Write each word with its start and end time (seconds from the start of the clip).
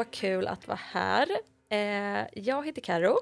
Så 0.00 0.04
kul 0.04 0.46
att 0.46 0.68
vara 0.68 0.78
här. 0.82 1.28
Eh, 1.68 2.26
jag 2.32 2.66
heter 2.66 2.80
Karo. 2.80 3.18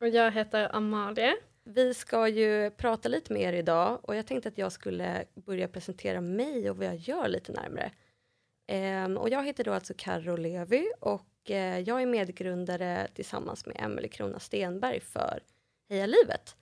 Och 0.00 0.08
jag 0.08 0.30
heter 0.30 0.76
Amalie. 0.76 1.36
Vi 1.64 1.94
ska 1.94 2.28
ju 2.28 2.70
prata 2.70 3.08
lite 3.08 3.32
mer 3.32 3.52
idag 3.52 3.98
och 4.02 4.16
jag 4.16 4.26
tänkte 4.26 4.48
att 4.48 4.58
jag 4.58 4.72
skulle 4.72 5.24
börja 5.34 5.68
presentera 5.68 6.20
mig 6.20 6.70
och 6.70 6.76
vad 6.76 6.86
jag 6.86 6.96
gör 6.96 7.28
lite 7.28 7.52
närmare. 7.52 7.92
Eh, 8.66 9.20
och 9.20 9.28
jag 9.28 9.44
heter 9.44 9.64
då 9.64 9.72
alltså 9.72 9.94
Karo 9.96 10.36
Levi 10.36 10.88
och 11.00 11.50
eh, 11.50 11.78
jag 11.78 12.02
är 12.02 12.06
medgrundare 12.06 13.08
tillsammans 13.14 13.66
med 13.66 13.76
Emelie 13.80 14.08
Krona 14.08 14.40
Stenberg 14.40 15.00
för 15.00 15.42
Heja 15.88 16.06
Livet. 16.06 16.56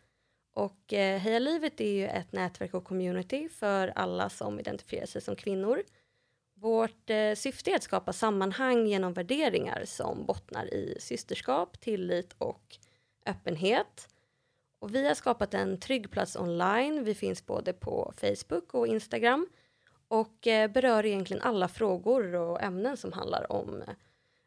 Och 0.55 0.92
eh, 0.92 1.19
Heja 1.19 1.38
Livet 1.38 1.80
är 1.80 1.92
ju 1.92 2.06
ett 2.06 2.33
nätverk 2.33 2.75
och 2.75 2.84
community 2.84 3.48
för 3.48 3.88
alla 3.88 4.28
som 4.28 4.61
identifierar 4.61 5.06
sig 5.06 5.20
som 5.20 5.36
kvinnor 5.36 5.83
vårt 6.60 7.10
eh, 7.10 7.34
syfte 7.34 7.70
är 7.70 7.77
att 7.77 7.83
skapa 7.83 8.12
sammanhang 8.12 8.87
genom 8.87 9.12
värderingar 9.12 9.84
som 9.84 10.27
bottnar 10.27 10.74
i 10.74 10.97
systerskap, 11.01 11.80
tillit 11.80 12.34
och 12.38 12.77
öppenhet. 13.27 14.09
Och 14.78 14.95
vi 14.95 15.06
har 15.06 15.14
skapat 15.14 15.55
en 15.55 15.80
trygg 15.80 16.11
plats 16.11 16.37
online. 16.37 17.05
Vi 17.05 17.14
finns 17.14 17.47
både 17.47 17.73
på 17.73 18.12
Facebook 18.17 18.75
och 18.75 18.86
Instagram 18.86 19.47
och 20.08 20.47
eh, 20.47 20.70
berör 20.70 21.06
egentligen 21.06 21.42
alla 21.42 21.69
frågor 21.69 22.34
och 22.34 22.62
ämnen 22.62 22.97
som 22.97 23.12
handlar 23.12 23.52
om 23.52 23.83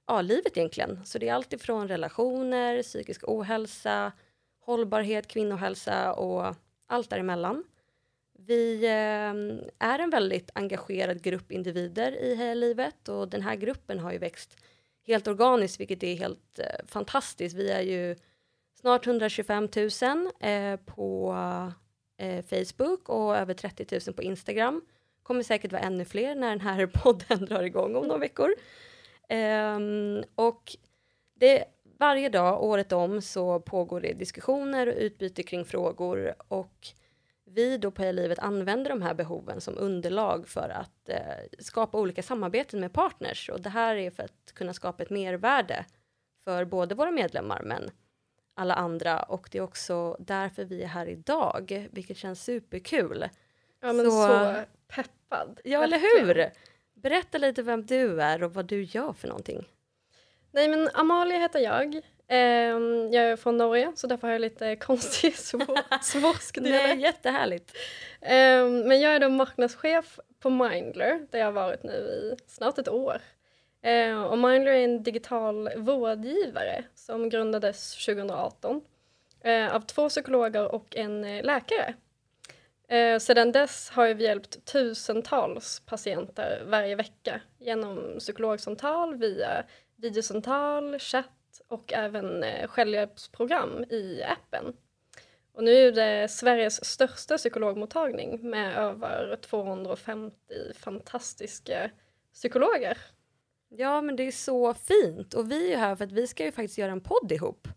ja, 0.07 0.21
livet 0.21 0.57
egentligen. 0.57 1.05
Så 1.05 1.17
det 1.17 1.29
är 1.29 1.33
allt 1.33 1.53
ifrån 1.53 1.87
relationer, 1.87 2.83
psykisk 2.83 3.23
ohälsa, 3.27 4.11
hållbarhet, 4.59 5.27
kvinnohälsa 5.27 6.13
och 6.13 6.55
allt 6.87 7.09
däremellan. 7.09 7.63
Vi 8.45 8.85
eh, 8.85 9.89
är 9.89 9.99
en 9.99 10.09
väldigt 10.09 10.51
engagerad 10.55 11.21
grupp 11.21 11.51
individer 11.51 12.11
i 12.11 12.35
hela 12.35 12.53
livet 12.53 13.09
och 13.09 13.27
den 13.27 13.41
här 13.41 13.55
gruppen 13.55 13.99
har 13.99 14.11
ju 14.11 14.17
växt 14.17 14.57
helt 15.07 15.27
organiskt, 15.27 15.79
vilket 15.79 16.03
är 16.03 16.15
helt 16.15 16.59
eh, 16.59 16.85
fantastiskt. 16.87 17.55
Vi 17.55 17.69
är 17.69 17.81
ju 17.81 18.15
snart 18.79 19.07
125 19.07 19.69
000 19.75 20.31
eh, 20.39 20.75
på 20.75 21.35
eh, 22.17 22.45
Facebook 22.45 23.09
och 23.09 23.35
över 23.37 23.53
30 23.53 23.99
000 24.07 24.15
på 24.15 24.23
Instagram. 24.23 24.81
Kommer 25.23 25.43
säkert 25.43 25.71
vara 25.71 25.81
ännu 25.81 26.05
fler 26.05 26.35
när 26.35 26.49
den 26.49 26.61
här 26.61 26.85
podden 27.03 27.45
drar 27.45 27.63
igång 27.63 27.95
om 27.95 28.07
några 28.07 28.19
veckor. 28.19 28.55
Ehm, 29.29 30.23
och 30.35 30.75
det, 31.33 31.65
varje 31.97 32.29
dag, 32.29 32.63
året 32.63 32.91
om, 32.91 33.21
så 33.21 33.59
pågår 33.59 34.01
det 34.01 34.13
diskussioner 34.13 34.87
och 34.87 34.97
utbyte 34.97 35.43
kring 35.43 35.65
frågor 35.65 36.35
och 36.47 36.87
vi 37.53 37.77
då 37.77 37.91
på 37.91 38.11
livet 38.11 38.39
använder 38.39 38.89
de 38.89 39.01
här 39.01 39.13
behoven 39.13 39.61
som 39.61 39.77
underlag 39.77 40.47
för 40.47 40.69
att 40.69 41.09
eh, 41.09 41.19
skapa 41.59 41.97
olika 41.99 42.23
samarbeten 42.23 42.79
med 42.79 42.93
partners 42.93 43.49
och 43.49 43.61
det 43.61 43.69
här 43.69 43.95
är 43.95 44.11
för 44.11 44.23
att 44.23 44.53
kunna 44.53 44.73
skapa 44.73 45.03
ett 45.03 45.09
mervärde 45.09 45.85
för 46.43 46.65
både 46.65 46.95
våra 46.95 47.11
medlemmar 47.11 47.61
men 47.63 47.91
alla 48.53 48.73
andra 48.73 49.19
och 49.19 49.49
det 49.51 49.57
är 49.57 49.61
också 49.61 50.17
därför 50.19 50.65
vi 50.65 50.83
är 50.83 50.87
här 50.87 51.09
idag, 51.09 51.87
vilket 51.91 52.17
känns 52.17 52.43
superkul. 52.43 53.29
Ja 53.81 53.93
men 53.93 54.05
så, 54.05 54.11
så 54.11 54.55
peppad. 54.87 55.59
Ja, 55.63 55.83
eller 55.83 55.99
hur? 55.99 56.51
Berätta 56.93 57.37
lite 57.37 57.63
vem 57.63 57.85
du 57.85 58.21
är 58.21 58.43
och 58.43 58.53
vad 58.53 58.65
du 58.65 58.83
gör 58.83 59.13
för 59.13 59.27
någonting. 59.27 59.67
Nej 60.51 60.67
men 60.67 60.89
Amalia 60.93 61.37
heter 61.37 61.59
jag. 61.59 62.01
Um, 62.31 63.11
jag 63.11 63.23
är 63.23 63.35
från 63.35 63.57
Norge 63.57 63.91
så 63.95 64.07
därför 64.07 64.27
har 64.27 64.31
jag 64.31 64.41
lite 64.41 64.75
konstig 64.79 65.35
svorsk 66.01 66.57
Nej, 66.61 66.99
jättehärligt. 66.99 67.77
Um, 68.21 68.87
men 68.87 68.99
jag 68.99 69.15
är 69.15 69.19
då 69.19 69.29
marknadschef 69.29 70.19
på 70.39 70.49
Mindler 70.49 71.27
där 71.31 71.39
jag 71.39 71.45
har 71.45 71.51
varit 71.51 71.83
nu 71.83 71.91
i 71.91 72.35
snart 72.47 72.77
ett 72.77 72.89
år. 72.89 73.21
Uh, 73.87 74.23
och 74.23 74.37
Mindler 74.37 74.71
är 74.71 74.83
en 74.83 75.03
digital 75.03 75.69
vårdgivare 75.75 76.83
som 76.95 77.29
grundades 77.29 78.05
2018 78.05 78.81
uh, 79.45 79.51
eh, 79.51 79.75
av 79.75 79.79
två 79.79 80.09
psykologer 80.09 80.75
och 80.75 80.95
en 80.95 81.25
uh, 81.25 81.43
läkare. 81.43 81.93
Uh, 82.91 83.19
sedan 83.19 83.51
dess 83.51 83.89
har 83.89 84.13
vi 84.13 84.23
hjälpt 84.23 84.65
tusentals 84.65 85.81
patienter 85.85 86.63
varje 86.65 86.95
vecka 86.95 87.41
genom 87.59 88.15
psykologsamtal 88.19 89.15
via 89.15 89.63
videosamtal, 89.95 90.99
chatt 90.99 91.38
och 91.67 91.93
även 91.93 92.43
eh, 92.43 92.67
självhjälpsprogram 92.67 93.83
i 93.83 94.23
appen. 94.23 94.73
Och 95.53 95.63
nu 95.63 95.87
är 95.87 95.91
det 95.91 96.27
Sveriges 96.31 96.85
största 96.85 97.37
psykologmottagning 97.37 98.49
med 98.49 98.77
över 98.77 99.39
250 99.41 100.35
fantastiska 100.75 101.91
psykologer. 102.33 102.97
Ja, 103.69 104.01
men 104.01 104.15
det 104.15 104.23
är 104.23 104.31
så 104.31 104.73
fint 104.73 105.33
och 105.33 105.51
vi 105.51 105.73
är 105.73 105.77
här 105.77 105.95
för 105.95 106.05
att 106.05 106.11
vi 106.11 106.27
ska 106.27 106.45
ju 106.45 106.51
faktiskt 106.51 106.77
göra 106.77 106.91
en 106.91 107.01
podd 107.01 107.31
ihop, 107.31 107.67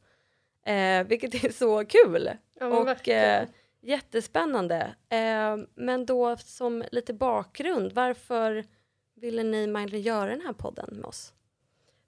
eh, 0.66 1.04
vilket 1.06 1.44
är 1.44 1.52
så 1.52 1.84
kul 1.84 2.30
ja, 2.54 2.66
och 2.66 3.08
eh, 3.08 3.48
jättespännande. 3.80 4.94
Eh, 5.08 5.56
men 5.74 6.06
då 6.06 6.36
som 6.36 6.84
lite 6.92 7.14
bakgrund, 7.14 7.92
varför 7.92 8.64
ville 9.14 9.42
ni 9.42 9.66
Mindler 9.66 9.98
göra 9.98 10.30
den 10.30 10.40
här 10.40 10.52
podden 10.52 10.88
med 10.92 11.04
oss? 11.04 11.32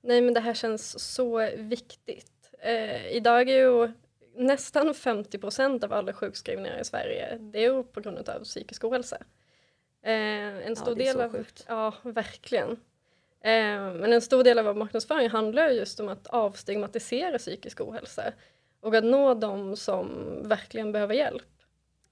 Nej 0.04 0.20
men 0.20 0.34
det 0.34 0.40
här 0.40 0.54
känns 0.54 1.14
så 1.14 1.50
viktigt. 1.56 2.50
Eh, 2.58 3.06
idag 3.06 3.48
är 3.48 3.56
ju 3.56 3.92
nästan 4.36 4.94
50 4.94 5.38
procent 5.38 5.84
av 5.84 5.92
alla 5.92 6.12
sjukskrivningar 6.12 6.80
i 6.80 6.84
Sverige 6.84 7.38
det 7.40 7.58
är 7.58 7.72
ju 7.72 7.82
på 7.82 8.00
grund 8.00 8.28
av 8.28 8.44
psykisk 8.44 8.84
ohälsa. 8.84 9.16
Eh, 10.02 10.66
en 10.66 10.76
stor 10.76 10.98
ja, 10.98 11.04
del 11.04 11.20
av, 11.20 11.32
sjukt. 11.32 11.64
Ja, 11.68 11.94
verkligen. 12.02 12.70
Eh, 13.40 13.92
men 13.94 14.12
en 14.12 14.20
stor 14.20 14.44
del 14.44 14.58
av 14.58 14.64
vår 14.64 14.74
marknadsföring 14.74 15.28
handlar 15.28 15.68
just 15.68 16.00
om 16.00 16.08
att 16.08 16.26
avstigmatisera 16.26 17.38
psykisk 17.38 17.80
ohälsa 17.80 18.32
och 18.80 18.94
att 18.94 19.04
nå 19.04 19.34
dem 19.34 19.76
som 19.76 20.08
verkligen 20.44 20.92
behöver 20.92 21.14
hjälp. 21.14 21.46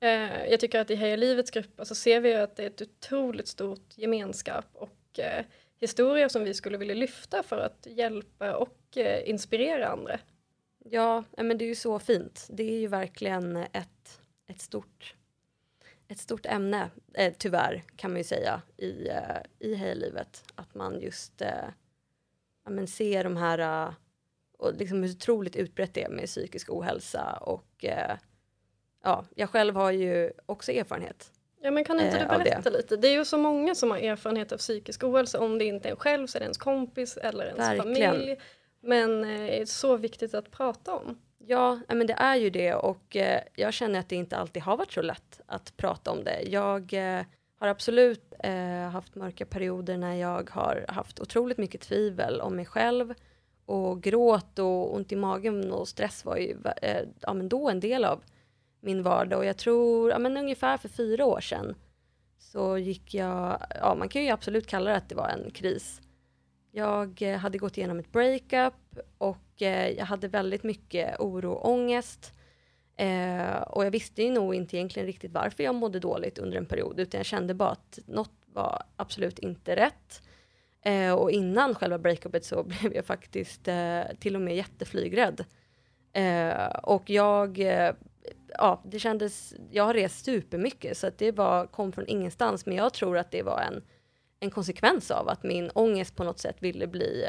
Eh, 0.01 0.47
jag 0.51 0.61
tycker 0.61 0.81
att 0.81 0.91
i 0.91 0.95
Heja 0.95 1.17
Livets 1.17 1.51
grupp 1.51 1.81
så 1.83 1.95
ser 1.95 2.21
vi 2.21 2.35
att 2.35 2.57
det 2.57 2.63
är 2.63 2.67
ett 2.67 2.83
otroligt 2.83 3.49
stort 3.49 3.99
gemenskap 3.99 4.67
och 4.73 5.19
eh, 5.19 5.45
historier 5.83 6.29
som 6.29 6.45
vi 6.45 6.55
skulle 6.55 6.79
vilja 6.79 6.95
lyfta 6.95 7.43
för 7.43 7.59
att 7.59 7.87
hjälpa 7.91 8.57
och 8.57 8.97
eh, 8.97 9.29
inspirera 9.29 9.89
andra. 9.89 10.19
Ja, 10.85 11.25
men 11.37 11.59
det 11.59 11.65
är 11.65 11.67
ju 11.67 11.75
så 11.75 11.99
fint. 11.99 12.49
Det 12.51 12.63
är 12.63 12.79
ju 12.79 12.87
verkligen 12.87 13.57
ett, 13.57 14.21
ett, 14.47 14.61
stort, 14.61 15.15
ett 16.09 16.19
stort 16.19 16.47
ämne, 16.47 16.91
eh, 17.15 17.35
tyvärr 17.39 17.83
kan 17.97 18.11
man 18.11 18.19
ju 18.19 18.25
säga, 18.25 18.63
i, 18.77 19.09
eh, 19.09 19.43
i 19.59 19.75
hela 19.75 19.95
livet. 19.95 20.45
Att 20.55 20.75
man 20.75 21.01
just 21.01 21.43
eh, 21.43 21.69
ja, 22.65 22.71
men 22.71 22.87
ser 22.87 23.25
de 23.25 23.37
här, 23.37 23.87
uh, 23.89 23.95
och 24.59 24.75
liksom 24.75 25.03
hur 25.03 25.11
otroligt 25.11 25.57
utbrett 25.57 25.95
det 25.95 26.03
är 26.03 26.11
med 26.11 26.27
psykisk 26.27 26.71
ohälsa. 26.71 27.39
Och 27.41 27.85
eh, 27.85 28.17
ja, 29.03 29.25
jag 29.35 29.51
själv 29.51 29.77
har 29.77 29.91
ju 29.91 30.33
också 30.47 30.73
erfarenhet 30.73 31.33
Ja 31.63 31.71
men 31.71 31.85
kan 31.85 32.01
inte 32.01 32.19
du 32.19 32.25
eh, 32.25 32.39
berätta 32.39 32.71
det? 32.71 32.77
lite? 32.77 32.97
Det 32.97 33.09
är 33.09 33.13
ju 33.13 33.25
så 33.25 33.39
många 33.39 33.75
som 33.75 33.91
har 33.91 33.99
erfarenhet 33.99 34.53
av 34.53 34.57
psykisk 34.57 35.05
ohälsa. 35.05 35.41
Om 35.41 35.59
det 35.59 35.65
inte 35.65 35.89
är 35.89 35.91
en 35.91 35.97
själv 35.97 36.27
så 36.27 36.39
är 36.39 36.41
det 36.41 36.45
ens 36.45 36.59
kompis 36.59 37.17
eller 37.17 37.45
ens 37.45 37.59
Verkligen. 37.59 38.13
familj. 38.15 38.41
Men 38.81 39.25
eh, 39.25 39.41
det 39.41 39.61
är 39.61 39.67
så 39.67 39.97
viktigt 39.97 40.35
att 40.35 40.51
prata 40.51 40.95
om. 40.95 41.19
Ja, 41.39 41.81
men 41.89 42.07
det 42.07 42.13
är 42.19 42.37
ju 42.37 42.51
det 42.51 42.75
och 42.75 43.17
eh, 43.17 43.41
jag 43.55 43.73
känner 43.73 44.01
att 44.01 44.09
det 44.09 44.17
inte 44.17 44.37
alltid 44.37 44.63
har 44.63 44.77
varit 44.77 44.93
så 44.93 45.03
lätt 45.03 45.41
att 45.47 45.77
prata 45.77 46.11
om 46.11 46.25
det. 46.25 46.43
Jag 46.43 46.93
har 47.59 47.69
absolut 47.69 48.33
haft 48.93 49.15
mörka 49.15 49.47
perioder 49.47 49.97
när 49.97 50.15
jag 50.15 50.51
har 50.51 50.85
haft 50.89 51.21
otroligt 51.21 51.59
mycket 51.59 51.81
tvivel 51.81 52.41
om 52.41 52.57
mig 52.57 52.67
själv 52.67 53.15
och 53.67 54.03
gråt 54.03 54.59
och 54.59 54.95
ont 54.95 55.13
i 55.13 55.17
magen 55.17 55.73
och 55.73 55.89
stress 55.89 56.25
var 56.25 56.37
ju 56.37 56.57
ja, 57.21 57.35
men 57.35 57.49
då 57.49 57.69
en 57.69 57.81
del 57.81 58.05
av 58.05 58.23
min 58.83 59.03
vardag 59.03 59.39
och 59.39 59.45
jag 59.45 59.57
tror, 59.57 60.11
ja 60.11 60.19
men 60.19 60.37
ungefär 60.37 60.77
för 60.77 60.89
fyra 60.89 61.25
år 61.25 61.41
sedan 61.41 61.75
så 62.39 62.79
gick 62.79 63.15
jag, 63.15 63.67
ja 63.81 63.95
man 63.95 64.09
kan 64.09 64.23
ju 64.23 64.31
absolut 64.31 64.67
kalla 64.67 64.91
det 64.91 64.97
att 64.97 65.09
det 65.09 65.15
var 65.15 65.29
en 65.29 65.51
kris. 65.51 66.01
Jag 66.71 67.23
eh, 67.23 67.39
hade 67.39 67.59
gått 67.59 67.79
igenom 67.79 67.99
ett 67.99 68.13
breakup 68.13 68.75
och 69.19 69.63
eh, 69.63 69.89
jag 69.89 70.05
hade 70.05 70.29
väldigt 70.29 70.63
mycket 70.63 71.21
oro 71.21 71.53
och 71.53 71.71
ångest. 71.71 72.33
Eh, 72.97 73.63
och 73.63 73.85
jag 73.85 73.91
visste 73.91 74.23
ju 74.23 74.31
nog 74.31 74.55
inte 74.55 74.77
egentligen 74.77 75.07
riktigt 75.07 75.33
varför 75.33 75.63
jag 75.63 75.75
mådde 75.75 75.99
dåligt 75.99 76.39
under 76.39 76.59
en 76.59 76.67
period 76.67 77.01
utan 77.01 77.19
jag 77.19 77.27
kände 77.27 77.55
bara 77.55 77.71
att 77.71 77.99
något 78.07 78.33
var 78.47 78.83
absolut 78.97 79.39
inte 79.39 79.77
rätt. 79.77 80.23
Eh, 80.85 81.13
och 81.13 81.31
innan 81.31 81.75
själva 81.75 81.99
breakupet 81.99 82.45
så 82.45 82.63
blev 82.63 82.95
jag 82.95 83.05
faktiskt 83.05 83.69
eh, 83.69 84.03
till 84.21 84.37
och 84.37 84.43
med 84.43 84.57
jätteflygrädd. 84.57 85.45
Eh, 86.13 86.67
och 86.83 87.11
jag 87.11 87.59
ja, 88.59 88.83
det 88.85 88.99
kändes, 88.99 89.55
jag 89.71 89.85
har 89.85 89.95
rest 89.95 90.25
supermycket 90.25 90.99
så 90.99 91.07
att 91.07 91.19
det 91.19 91.33
var, 91.33 91.67
kom 91.67 91.93
från 91.93 92.07
ingenstans 92.07 92.67
men 92.67 92.77
jag 92.77 92.93
tror 92.93 93.19
att 93.19 93.31
det 93.31 93.43
var 93.43 93.61
en, 93.61 93.85
en 94.41 94.51
konsekvens 94.51 95.11
av 95.11 95.29
att 95.29 95.43
min 95.43 95.71
ångest 95.75 96.17
på 96.17 96.25
något 96.25 96.39
sätt 96.39 96.57
ville 96.61 96.87
bli 96.87 97.27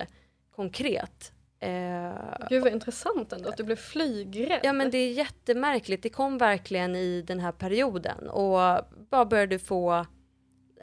konkret. 0.56 1.32
Eh, 1.60 2.48
Gud 2.50 2.64
vad 2.64 2.72
intressant 2.72 3.34
ändå 3.34 3.50
att 3.50 3.58
du 3.58 3.64
blev 3.64 3.76
flygrädd. 3.76 4.60
Ja 4.64 4.74
men 4.74 4.92
det 4.92 4.98
är 4.98 5.12
jättemärkligt, 5.12 6.04
det 6.04 6.10
kom 6.10 6.38
verkligen 6.38 6.96
i 6.96 7.22
den 7.22 7.40
här 7.40 7.52
perioden 7.52 8.30
och 8.30 8.86
bara 9.10 9.26
började 9.26 9.60
få 9.60 10.06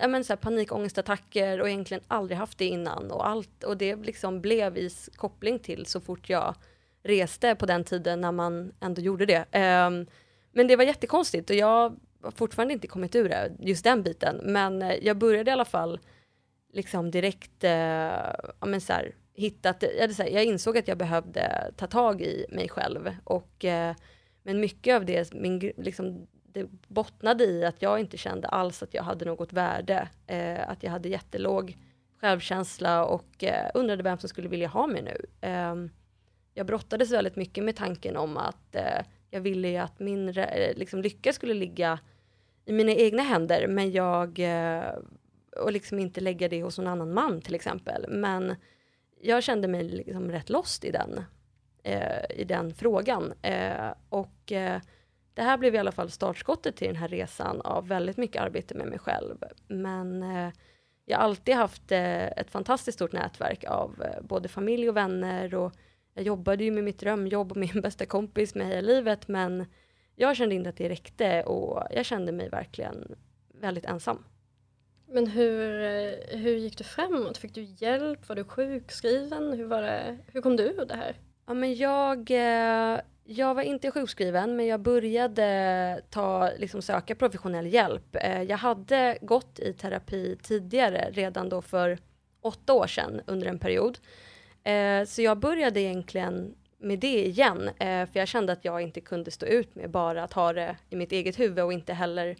ja, 0.00 0.08
men 0.08 0.24
så 0.24 0.32
här, 0.32 0.38
panikångestattacker 0.38 1.60
och 1.60 1.68
egentligen 1.68 2.02
aldrig 2.08 2.38
haft 2.38 2.58
det 2.58 2.66
innan 2.66 3.10
och 3.10 3.28
allt 3.28 3.64
och 3.64 3.76
det 3.76 3.96
liksom 3.96 4.40
blev 4.40 4.78
i 4.78 4.90
koppling 5.16 5.58
till 5.58 5.86
så 5.86 6.00
fort 6.00 6.30
jag 6.30 6.54
reste 7.02 7.54
på 7.54 7.66
den 7.66 7.84
tiden 7.84 8.20
när 8.20 8.32
man 8.32 8.72
ändå 8.80 9.02
gjorde 9.02 9.26
det. 9.26 9.58
Um, 9.86 10.06
men 10.52 10.66
det 10.66 10.76
var 10.76 10.84
jättekonstigt 10.84 11.50
och 11.50 11.56
jag 11.56 11.96
har 12.22 12.30
fortfarande 12.30 12.74
inte 12.74 12.86
kommit 12.86 13.14
ur 13.14 13.28
det, 13.28 13.52
just 13.58 13.84
den 13.84 14.02
biten. 14.02 14.40
Men 14.42 14.82
eh, 14.82 14.94
jag 15.02 15.16
började 15.18 15.50
i 15.50 15.52
alla 15.52 15.64
fall 15.64 16.00
liksom 16.72 17.10
direkt, 17.10 17.64
eh, 17.64 17.70
ja 18.60 18.66
men 18.66 18.80
så 18.80 18.92
här, 18.92 19.14
hittat, 19.34 19.84
jag, 19.98 20.14
så 20.14 20.22
här, 20.22 20.30
jag 20.30 20.44
insåg 20.44 20.78
att 20.78 20.88
jag 20.88 20.98
behövde 20.98 21.72
ta 21.76 21.86
tag 21.86 22.22
i 22.22 22.46
mig 22.50 22.68
själv 22.68 23.14
och 23.24 23.64
eh, 23.64 23.94
men 24.42 24.60
mycket 24.60 24.96
av 24.96 25.04
det, 25.04 25.34
min, 25.34 25.72
liksom, 25.76 26.26
det 26.52 26.66
bottnade 26.88 27.44
i 27.44 27.64
att 27.64 27.82
jag 27.82 28.00
inte 28.00 28.16
kände 28.16 28.48
alls 28.48 28.82
att 28.82 28.94
jag 28.94 29.02
hade 29.02 29.24
något 29.24 29.52
värde, 29.52 30.08
eh, 30.26 30.70
att 30.70 30.82
jag 30.82 30.90
hade 30.90 31.08
jättelåg 31.08 31.76
självkänsla 32.20 33.04
och 33.04 33.44
eh, 33.44 33.70
undrade 33.74 34.02
vem 34.02 34.18
som 34.18 34.28
skulle 34.28 34.48
vilja 34.48 34.68
ha 34.68 34.86
mig 34.86 35.02
nu. 35.02 35.26
Eh, 35.40 35.74
jag 36.54 36.66
brottades 36.66 37.12
väldigt 37.12 37.36
mycket 37.36 37.64
med 37.64 37.76
tanken 37.76 38.16
om 38.16 38.36
att 38.36 38.76
eh, 38.76 39.04
jag 39.30 39.40
ville 39.40 39.68
ju 39.68 39.76
att 39.76 40.00
min 40.00 40.28
eh, 40.28 40.76
liksom, 40.76 41.02
lycka 41.02 41.32
skulle 41.32 41.54
ligga 41.54 41.98
i 42.64 42.72
mina 42.72 42.92
egna 42.92 43.22
händer, 43.22 43.66
men 43.66 43.92
jag 43.92 44.38
eh, 44.38 44.92
och 45.56 45.72
liksom 45.72 45.98
inte 45.98 46.20
lägga 46.20 46.48
det 46.48 46.62
hos 46.62 46.78
någon 46.78 46.86
annan 46.86 47.14
man 47.14 47.40
till 47.40 47.54
exempel. 47.54 48.06
Men 48.08 48.54
jag 49.20 49.42
kände 49.42 49.68
mig 49.68 49.82
liksom 49.82 50.30
rätt 50.30 50.50
lost 50.50 50.84
i 50.84 50.90
den, 50.90 51.24
eh, 51.82 52.40
i 52.40 52.44
den 52.44 52.74
frågan. 52.74 53.32
Eh, 53.42 53.92
och 54.08 54.52
eh, 54.52 54.80
det 55.34 55.42
här 55.42 55.58
blev 55.58 55.74
i 55.74 55.78
alla 55.78 55.92
fall 55.92 56.10
startskottet 56.10 56.76
till 56.76 56.86
den 56.86 56.96
här 56.96 57.08
resan 57.08 57.60
av 57.60 57.88
väldigt 57.88 58.16
mycket 58.16 58.42
arbete 58.42 58.74
med 58.74 58.86
mig 58.86 58.98
själv. 58.98 59.44
Men 59.68 60.22
eh, 60.22 60.52
jag 61.04 61.18
har 61.18 61.24
alltid 61.24 61.54
haft 61.54 61.92
eh, 61.92 62.26
ett 62.26 62.50
fantastiskt 62.50 62.98
stort 62.98 63.12
nätverk 63.12 63.64
av 63.64 64.02
eh, 64.02 64.22
både 64.22 64.48
familj 64.48 64.88
och 64.88 64.96
vänner 64.96 65.54
och 65.54 65.72
jag 66.20 66.26
jobbade 66.26 66.64
ju 66.64 66.70
med 66.70 66.84
mitt 66.84 66.98
drömjobb 66.98 67.50
och 67.50 67.56
min 67.56 67.80
bästa 67.82 68.06
kompis 68.06 68.54
med 68.54 68.66
hela 68.66 68.80
livet 68.80 69.28
men 69.28 69.66
jag 70.16 70.36
kände 70.36 70.54
inte 70.54 70.68
att 70.68 70.76
det 70.76 70.88
räckte 70.88 71.42
och 71.42 71.82
jag 71.90 72.06
kände 72.06 72.32
mig 72.32 72.48
verkligen 72.48 73.16
väldigt 73.60 73.84
ensam. 73.84 74.24
Men 75.08 75.26
hur, 75.26 75.70
hur 76.36 76.56
gick 76.56 76.78
du 76.78 76.84
framåt? 76.84 77.38
Fick 77.38 77.54
du 77.54 77.62
hjälp? 77.62 78.28
Var 78.28 78.36
du 78.36 78.44
sjukskriven? 78.44 79.52
Hur, 79.52 79.64
var 79.64 79.82
det, 79.82 80.18
hur 80.26 80.40
kom 80.40 80.56
du 80.56 80.62
ur 80.62 80.84
det 80.86 80.94
här? 80.94 81.16
Ja, 81.46 81.54
men 81.54 81.74
jag, 81.74 82.30
eh, 82.30 83.00
jag 83.24 83.54
var 83.54 83.62
inte 83.62 83.90
sjukskriven, 83.90 84.56
men 84.56 84.66
jag 84.66 84.80
började 84.80 86.00
ta, 86.10 86.50
liksom 86.58 86.82
söka 86.82 87.14
professionell 87.14 87.66
hjälp. 87.66 88.16
Eh, 88.16 88.42
jag 88.42 88.56
hade 88.56 89.18
gått 89.20 89.58
i 89.58 89.72
terapi 89.72 90.36
tidigare, 90.42 91.10
redan 91.12 91.48
då 91.48 91.62
för 91.62 91.98
åtta 92.40 92.72
år 92.72 92.86
sedan 92.86 93.20
under 93.26 93.46
en 93.46 93.58
period. 93.58 93.98
Eh, 94.64 95.04
så 95.04 95.22
jag 95.22 95.38
började 95.38 95.80
egentligen 95.80 96.54
med 96.78 96.98
det 96.98 97.26
igen, 97.26 97.68
eh, 97.68 98.06
för 98.06 98.18
jag 98.18 98.28
kände 98.28 98.52
att 98.52 98.64
jag 98.64 98.80
inte 98.82 99.00
kunde 99.00 99.30
stå 99.30 99.46
ut 99.46 99.74
med 99.74 99.90
bara 99.90 100.24
att 100.24 100.32
ha 100.32 100.52
det 100.52 100.76
i 100.90 100.96
mitt 100.96 101.12
eget 101.12 101.38
huvud 101.38 101.64
och 101.64 101.72
inte 101.72 101.92
heller, 101.92 102.36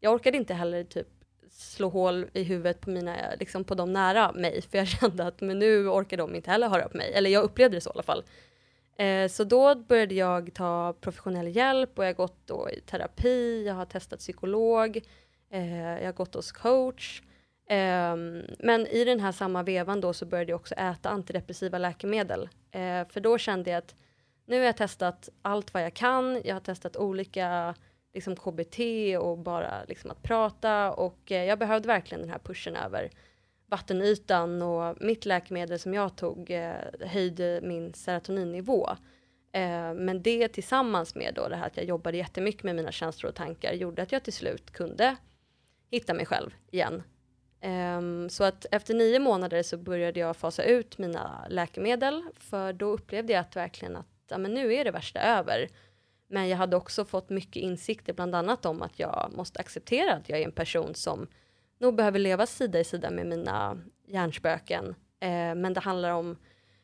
jag 0.00 0.14
orkade 0.14 0.36
inte 0.36 0.54
heller 0.54 0.84
typ 0.84 1.08
slå 1.50 1.88
hål 1.88 2.26
i 2.32 2.42
huvudet 2.42 2.80
på 2.80 2.90
mina, 2.90 3.16
liksom 3.38 3.64
på 3.64 3.74
de 3.74 3.92
nära 3.92 4.32
mig, 4.32 4.62
för 4.62 4.78
jag 4.78 4.88
kände 5.00 5.26
att 5.26 5.40
men 5.40 5.58
nu 5.58 5.88
orkar 5.88 6.16
de 6.16 6.34
inte 6.34 6.50
heller 6.50 6.68
höra 6.68 6.88
på 6.88 6.96
mig, 6.96 7.12
eller 7.12 7.30
jag 7.30 7.44
upplevde 7.44 7.76
det 7.76 7.80
så 7.80 7.90
i 7.90 7.92
alla 7.92 8.02
fall. 8.02 8.24
Eh, 8.96 9.28
så 9.28 9.44
då 9.44 9.74
började 9.74 10.14
jag 10.14 10.54
ta 10.54 10.94
professionell 11.00 11.56
hjälp 11.56 11.98
och 11.98 12.04
jag 12.04 12.08
har 12.08 12.14
gått 12.14 12.46
då 12.46 12.70
i 12.70 12.80
terapi, 12.80 13.64
jag 13.66 13.74
har 13.74 13.84
testat 13.84 14.18
psykolog, 14.18 14.96
eh, 15.50 15.98
jag 15.98 16.04
har 16.04 16.12
gått 16.12 16.34
hos 16.34 16.52
coach. 16.52 17.22
Um, 17.70 18.42
men 18.58 18.86
i 18.86 19.04
den 19.04 19.20
här 19.20 19.32
samma 19.32 19.62
vevan 19.62 20.00
då 20.00 20.12
så 20.12 20.26
började 20.26 20.52
jag 20.52 20.60
också 20.60 20.74
äta 20.74 21.08
antidepressiva 21.08 21.78
läkemedel. 21.78 22.42
Uh, 22.42 23.08
för 23.08 23.20
då 23.20 23.38
kände 23.38 23.70
jag 23.70 23.78
att 23.78 23.94
nu 24.46 24.58
har 24.58 24.64
jag 24.64 24.76
testat 24.76 25.28
allt 25.42 25.74
vad 25.74 25.82
jag 25.82 25.94
kan, 25.94 26.40
jag 26.44 26.54
har 26.54 26.60
testat 26.60 26.96
olika 26.96 27.74
liksom 28.14 28.36
KBT 28.36 28.78
och 29.20 29.38
bara 29.38 29.84
liksom 29.84 30.10
att 30.10 30.22
prata 30.22 30.92
och 30.92 31.30
uh, 31.30 31.44
jag 31.44 31.58
behövde 31.58 31.88
verkligen 31.88 32.20
den 32.20 32.30
här 32.30 32.38
pushen 32.38 32.76
över 32.76 33.10
vattenytan 33.66 34.62
och 34.62 34.96
mitt 35.00 35.24
läkemedel 35.24 35.78
som 35.78 35.94
jag 35.94 36.16
tog 36.16 36.50
uh, 36.50 37.06
höjde 37.08 37.60
min 37.62 37.94
serotoninnivå. 37.94 38.88
Ehm, 39.52 39.96
men 39.96 40.22
det 40.22 40.48
tillsammans 40.48 41.14
med 41.14 41.34
då 41.34 41.48
det 41.48 41.56
här 41.56 41.66
att 41.66 41.76
jag 41.76 41.86
jobbade 41.86 42.16
jättemycket 42.16 42.62
med 42.62 42.76
mina 42.76 42.92
känslor 42.92 43.28
och 43.28 43.36
tankar 43.36 43.72
gjorde 43.72 44.02
att 44.02 44.12
jag 44.12 44.22
till 44.22 44.32
slut 44.32 44.70
kunde 44.70 45.16
hitta 45.90 46.14
mig 46.14 46.26
själv 46.26 46.54
igen. 46.70 47.02
Um, 47.62 48.30
så 48.30 48.44
att 48.44 48.66
efter 48.70 48.94
nio 48.94 49.18
månader 49.18 49.62
så 49.62 49.76
började 49.76 50.20
jag 50.20 50.36
fasa 50.36 50.64
ut 50.64 50.98
mina 50.98 51.46
läkemedel 51.48 52.22
för 52.36 52.72
då 52.72 52.86
upplevde 52.86 53.32
jag 53.32 53.40
att 53.40 53.56
verkligen 53.56 53.96
att 53.96 54.06
ja, 54.28 54.38
men 54.38 54.54
nu 54.54 54.74
är 54.74 54.84
det 54.84 54.90
värsta 54.90 55.20
över. 55.20 55.68
Men 56.28 56.48
jag 56.48 56.56
hade 56.56 56.76
också 56.76 57.04
fått 57.04 57.30
mycket 57.30 57.62
insikter, 57.62 58.12
bland 58.12 58.34
annat 58.34 58.66
om 58.66 58.82
att 58.82 58.98
jag 58.98 59.32
måste 59.36 59.60
acceptera 59.60 60.14
att 60.14 60.28
jag 60.28 60.40
är 60.40 60.44
en 60.44 60.52
person 60.52 60.94
som 60.94 61.26
nog 61.78 61.94
behöver 61.94 62.18
leva 62.18 62.46
sida 62.46 62.80
i 62.80 62.84
sida 62.84 63.10
med 63.10 63.26
mina 63.26 63.80
hjärnspöken. 64.06 64.94
Eh, 65.20 65.54
men 65.54 65.74
det 65.74 65.80
handlar 65.80 66.10
om 66.10 66.36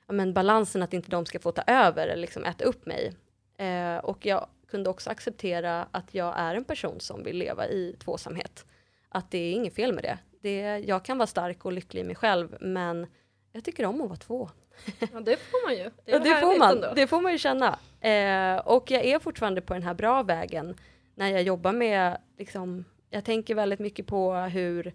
ja, 0.06 0.12
men 0.12 0.34
balansen, 0.34 0.82
att 0.82 0.92
inte 0.92 1.10
de 1.10 1.26
ska 1.26 1.38
få 1.38 1.52
ta 1.52 1.62
över 1.66 2.08
eller 2.08 2.20
liksom 2.20 2.44
äta 2.44 2.64
upp 2.64 2.86
mig. 2.86 3.12
Eh, 3.58 3.96
och 3.96 4.26
jag 4.26 4.46
kunde 4.68 4.90
också 4.90 5.10
acceptera 5.10 5.88
att 5.90 6.14
jag 6.14 6.34
är 6.38 6.54
en 6.54 6.64
person 6.64 7.00
som 7.00 7.22
vill 7.22 7.36
leva 7.36 7.66
i 7.66 7.96
tvåsamhet. 7.98 8.66
Att 9.16 9.30
det 9.30 9.38
är 9.38 9.52
inget 9.52 9.74
fel 9.74 9.92
med 9.92 10.04
det. 10.04 10.18
det 10.40 10.78
jag 10.78 11.04
kan 11.04 11.18
vara 11.18 11.26
stark 11.26 11.64
och 11.64 11.72
lycklig 11.72 12.00
i 12.00 12.04
mig 12.04 12.16
själv, 12.16 12.56
men 12.60 13.06
jag 13.52 13.64
tycker 13.64 13.86
om 13.86 14.00
att 14.00 14.08
vara 14.08 14.16
två. 14.16 14.50
Ja, 15.12 15.20
det 15.20 15.36
får 15.36 15.66
man 15.66 15.76
ju. 15.76 15.84
Det, 15.84 16.12
ja, 16.12 16.18
det 16.18 16.40
får 16.40 16.58
man. 16.58 16.74
Ändå. 16.74 16.92
Det 16.94 17.06
får 17.06 17.20
man 17.20 17.32
ju 17.32 17.38
känna. 17.38 17.78
Eh, 18.00 18.56
och 18.56 18.90
jag 18.90 19.04
är 19.04 19.18
fortfarande 19.18 19.60
på 19.60 19.74
den 19.74 19.82
här 19.82 19.94
bra 19.94 20.22
vägen 20.22 20.74
när 21.14 21.28
jag 21.28 21.42
jobbar 21.42 21.72
med, 21.72 22.18
liksom, 22.38 22.84
jag 23.10 23.24
tänker 23.24 23.54
väldigt 23.54 23.78
mycket 23.78 24.06
på 24.06 24.34
hur, 24.34 24.92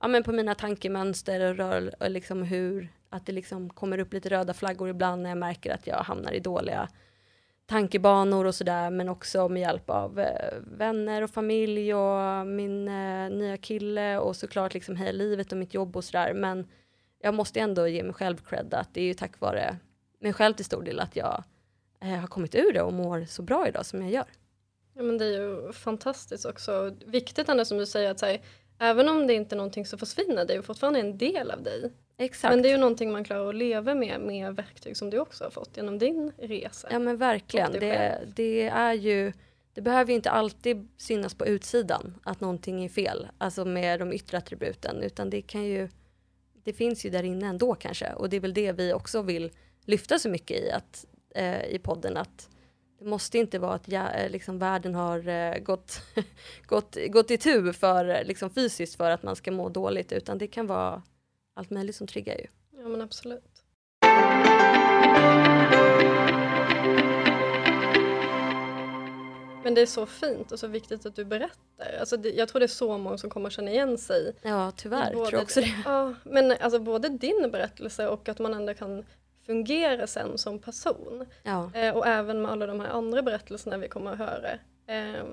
ja 0.00 0.08
men 0.08 0.22
på 0.22 0.32
mina 0.32 0.54
tankemönster 0.54 1.40
och, 1.40 1.56
rör, 1.56 1.94
och 2.00 2.10
liksom 2.10 2.42
hur, 2.42 2.88
att 3.10 3.26
det 3.26 3.32
liksom 3.32 3.70
kommer 3.70 3.98
upp 3.98 4.12
lite 4.12 4.28
röda 4.28 4.54
flaggor 4.54 4.88
ibland 4.88 5.22
när 5.22 5.30
jag 5.30 5.38
märker 5.38 5.74
att 5.74 5.86
jag 5.86 5.96
hamnar 5.96 6.32
i 6.32 6.40
dåliga 6.40 6.88
tankebanor 7.72 8.44
och 8.44 8.54
sådär, 8.54 8.90
men 8.90 9.08
också 9.08 9.48
med 9.48 9.60
hjälp 9.60 9.90
av 9.90 10.20
eh, 10.20 10.58
vänner 10.60 11.22
och 11.22 11.30
familj 11.30 11.94
och 11.94 12.46
min 12.46 12.88
eh, 12.88 13.30
nya 13.30 13.56
kille 13.56 14.18
och 14.18 14.36
såklart 14.36 14.74
liksom 14.74 14.96
hela 14.96 15.12
livet 15.12 15.52
och 15.52 15.58
mitt 15.58 15.74
jobb 15.74 15.96
och 15.96 16.04
sådär. 16.04 16.34
Men 16.34 16.68
jag 17.22 17.34
måste 17.34 17.60
ändå 17.60 17.88
ge 17.88 18.02
mig 18.02 18.12
själv 18.12 18.36
cred 18.36 18.74
att 18.74 18.94
det 18.94 19.00
är 19.00 19.04
ju 19.04 19.14
tack 19.14 19.40
vare 19.40 19.76
mig 20.20 20.32
själv 20.32 20.54
till 20.54 20.64
stor 20.64 20.82
del 20.82 21.00
att 21.00 21.16
jag 21.16 21.44
eh, 22.00 22.08
har 22.08 22.26
kommit 22.26 22.54
ur 22.54 22.72
det 22.72 22.82
och 22.82 22.92
mår 22.92 23.24
så 23.28 23.42
bra 23.42 23.68
idag 23.68 23.86
som 23.86 24.02
jag 24.02 24.10
gör. 24.10 24.26
Ja, 24.94 25.02
men 25.02 25.18
det 25.18 25.24
är 25.24 25.40
ju 25.40 25.72
fantastiskt 25.72 26.44
också. 26.44 26.96
Viktigt 27.06 27.48
ändå 27.48 27.64
som 27.64 27.78
du 27.78 27.86
säger 27.86 28.10
att 28.10 28.22
här, 28.22 28.40
även 28.78 29.08
om 29.08 29.26
det 29.26 29.34
inte 29.34 29.54
är 29.54 29.56
någonting 29.56 29.86
som 29.86 29.98
försvinner, 29.98 30.44
det 30.44 30.52
är 30.52 30.56
ju 30.56 30.62
fortfarande 30.62 31.00
en 31.00 31.18
del 31.18 31.50
av 31.50 31.62
dig. 31.62 31.92
Exakt. 32.16 32.52
Men 32.52 32.62
det 32.62 32.68
är 32.68 32.72
ju 32.72 32.78
någonting 32.78 33.12
man 33.12 33.24
klarar 33.24 33.48
att 33.48 33.54
leva 33.54 33.94
med 33.94 34.20
med 34.20 34.56
verktyg 34.56 34.96
som 34.96 35.10
du 35.10 35.18
också 35.18 35.44
har 35.44 35.50
fått 35.50 35.76
genom 35.76 35.98
din 35.98 36.32
resa. 36.38 36.88
Ja 36.90 36.98
men 36.98 37.16
verkligen. 37.16 37.72
Det, 37.72 38.22
det, 38.36 38.68
är 38.68 38.92
ju, 38.92 39.32
det 39.74 39.80
behöver 39.80 40.10
ju 40.10 40.16
inte 40.16 40.30
alltid 40.30 40.88
synas 40.96 41.34
på 41.34 41.46
utsidan 41.46 42.14
att 42.24 42.40
någonting 42.40 42.84
är 42.84 42.88
fel, 42.88 43.28
alltså 43.38 43.64
med 43.64 44.00
de 44.00 44.12
yttre 44.12 44.38
attributen, 44.38 45.02
utan 45.02 45.30
det 45.30 45.42
kan 45.42 45.64
ju 45.64 45.88
det 46.64 46.72
finns 46.72 47.06
ju 47.06 47.10
där 47.10 47.22
inne 47.22 47.46
ändå 47.46 47.74
kanske. 47.74 48.12
Och 48.12 48.28
det 48.28 48.36
är 48.36 48.40
väl 48.40 48.54
det 48.54 48.72
vi 48.72 48.92
också 48.92 49.22
vill 49.22 49.50
lyfta 49.84 50.18
så 50.18 50.28
mycket 50.28 50.56
i, 50.56 50.70
att, 50.70 51.06
eh, 51.34 51.64
i 51.64 51.78
podden. 51.78 52.16
Att 52.16 52.48
det 52.98 53.04
måste 53.04 53.38
inte 53.38 53.58
vara 53.58 53.74
att 53.74 53.88
ja, 53.88 54.10
eh, 54.10 54.30
liksom, 54.30 54.58
världen 54.58 54.94
har 54.94 55.28
eh, 55.28 55.58
gått, 55.58 56.02
gått, 56.66 56.96
gått 57.08 57.30
i 57.30 57.38
tur 57.38 57.72
för, 57.72 58.24
liksom, 58.24 58.50
fysiskt 58.50 58.96
för 58.96 59.10
att 59.10 59.22
man 59.22 59.36
ska 59.36 59.52
må 59.52 59.68
dåligt. 59.68 60.12
Utan 60.12 60.38
det 60.38 60.46
kan 60.46 60.66
vara 60.66 61.02
allt 61.54 61.70
möjligt 61.70 61.96
som 61.96 62.06
triggar 62.06 62.34
ju. 62.34 62.46
Ja 62.82 62.88
men 62.88 63.02
absolut. 63.02 63.62
Men 69.64 69.74
det 69.74 69.80
är 69.80 69.86
så 69.86 70.06
fint 70.06 70.52
och 70.52 70.58
så 70.58 70.66
viktigt 70.66 71.06
att 71.06 71.16
du 71.16 71.24
berättar. 71.24 71.96
Alltså 72.00 72.16
det, 72.16 72.30
jag 72.30 72.48
tror 72.48 72.60
det 72.60 72.66
är 72.66 72.68
så 72.68 72.98
många 72.98 73.18
som 73.18 73.30
kommer 73.30 73.50
känna 73.50 73.70
igen 73.70 73.98
sig. 73.98 74.34
Ja 74.42 74.72
tyvärr, 74.76 75.14
både, 75.14 75.30
tror 75.30 75.32
jag 75.32 75.42
också 75.42 75.60
det. 75.60 75.82
Ja, 75.84 76.14
men 76.24 76.50
alltså 76.60 76.78
både 76.78 77.08
din 77.08 77.50
berättelse 77.52 78.08
och 78.08 78.28
att 78.28 78.38
man 78.38 78.54
ändå 78.54 78.74
kan 78.74 79.04
fungera 79.46 80.06
sen 80.06 80.38
som 80.38 80.58
person. 80.58 81.26
Ja. 81.42 81.70
Eh, 81.74 81.96
och 81.96 82.06
även 82.06 82.42
med 82.42 82.50
alla 82.50 82.66
de 82.66 82.80
här 82.80 82.88
andra 82.88 83.22
berättelserna 83.22 83.78
vi 83.78 83.88
kommer 83.88 84.12
att 84.12 84.18
höra. 84.18 84.50
Eh, 84.86 85.24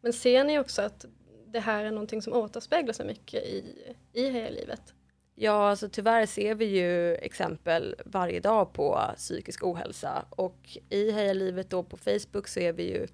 men 0.00 0.12
ser 0.12 0.44
ni 0.44 0.58
också 0.58 0.82
att 0.82 1.04
det 1.46 1.60
här 1.60 1.84
är 1.84 1.90
någonting 1.90 2.22
som 2.22 2.32
återspeglar 2.32 2.92
sig 2.92 3.06
mycket 3.06 3.42
i, 3.42 3.64
i 4.12 4.30
hela 4.30 4.50
livet? 4.50 4.95
Ja, 5.38 5.70
alltså 5.70 5.88
tyvärr 5.88 6.26
ser 6.26 6.54
vi 6.54 6.64
ju 6.64 7.14
exempel 7.14 7.94
varje 8.04 8.40
dag 8.40 8.72
på 8.72 9.00
psykisk 9.16 9.64
ohälsa 9.64 10.24
och 10.30 10.78
i 10.90 11.10
Heja 11.10 11.32
Livet 11.32 11.70
då 11.70 11.82
på 11.82 11.96
Facebook 11.96 12.48
så 12.48 12.60
är 12.60 12.72
vi 12.72 12.82
ju 12.82 13.06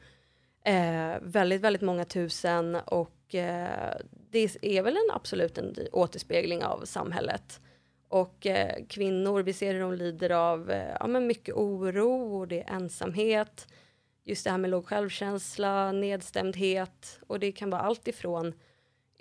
Eh, 0.64 1.16
väldigt, 1.22 1.60
väldigt 1.60 1.82
många 1.82 2.04
tusen 2.04 2.74
och 2.74 3.34
eh, 3.34 3.96
det 4.30 4.56
är 4.62 4.82
väl 4.82 4.96
en 4.96 5.14
absolut 5.14 5.58
en 5.58 5.76
återspegling 5.92 6.64
av 6.64 6.84
samhället. 6.84 7.60
Och 8.08 8.46
eh, 8.46 8.84
kvinnor, 8.88 9.42
vi 9.42 9.52
ser 9.52 9.74
hur 9.74 9.80
de 9.80 9.92
lider 9.92 10.30
av 10.30 10.70
eh, 10.70 10.96
ja, 11.00 11.06
men 11.06 11.26
mycket 11.26 11.54
oro 11.54 12.38
och 12.38 12.48
det 12.48 12.62
är 12.62 12.74
ensamhet. 12.74 13.68
Just 14.24 14.44
det 14.44 14.50
här 14.50 14.58
med 14.58 14.70
låg 14.70 14.86
självkänsla, 14.86 15.92
nedstämdhet 15.92 17.20
och 17.26 17.40
det 17.40 17.52
kan 17.52 17.70
vara 17.70 17.82
allt 17.82 18.08
ifrån 18.08 18.54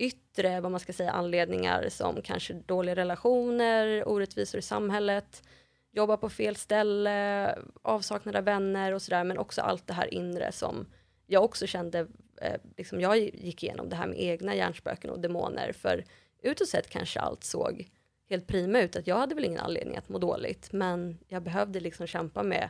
yttre, 0.02 0.62
vad 0.62 0.72
man 0.72 0.80
ska 0.80 0.94
säga, 0.94 1.12
anledningar 1.12 1.90
som 1.90 2.22
kanske 2.22 2.54
dåliga 2.54 2.96
relationer, 2.96 4.08
orättvisor 4.08 4.60
i 4.60 4.62
samhället, 4.62 5.44
jobba 5.92 6.18
på 6.18 6.30
fel 6.30 6.56
ställe, 6.56 7.56
avsaknad 7.82 8.36
av 8.36 8.44
vänner 8.44 8.92
och 8.92 9.02
sådär, 9.02 9.24
men 9.24 9.38
också 9.38 9.62
allt 9.62 9.88
det 9.88 9.94
här 9.94 10.14
inre 10.14 10.52
som 10.52 10.86
jag 11.28 11.44
också 11.44 11.68
kände, 11.68 12.00
eh, 12.42 12.60
liksom 12.78 13.02
jag 13.02 13.18
gick 13.18 13.64
igenom 13.64 13.90
det 13.90 13.96
här 13.96 14.08
med 14.08 14.22
egna 14.22 14.56
hjärnspöken 14.56 15.10
och 15.10 15.20
demoner, 15.20 15.72
för 15.72 16.06
utåt 16.44 16.68
sett 16.68 16.90
kanske 16.90 17.20
allt 17.20 17.44
såg 17.44 17.90
helt 18.30 18.48
prima 18.48 18.82
ut, 18.82 18.96
att 18.96 19.08
jag 19.08 19.18
hade 19.18 19.36
väl 19.36 19.46
ingen 19.46 19.60
anledning 19.60 19.98
att 19.98 20.10
må 20.10 20.18
dåligt, 20.18 20.72
men 20.72 21.18
jag 21.28 21.44
behövde 21.44 21.80
liksom 21.80 22.08
kämpa 22.08 22.44
med 22.44 22.70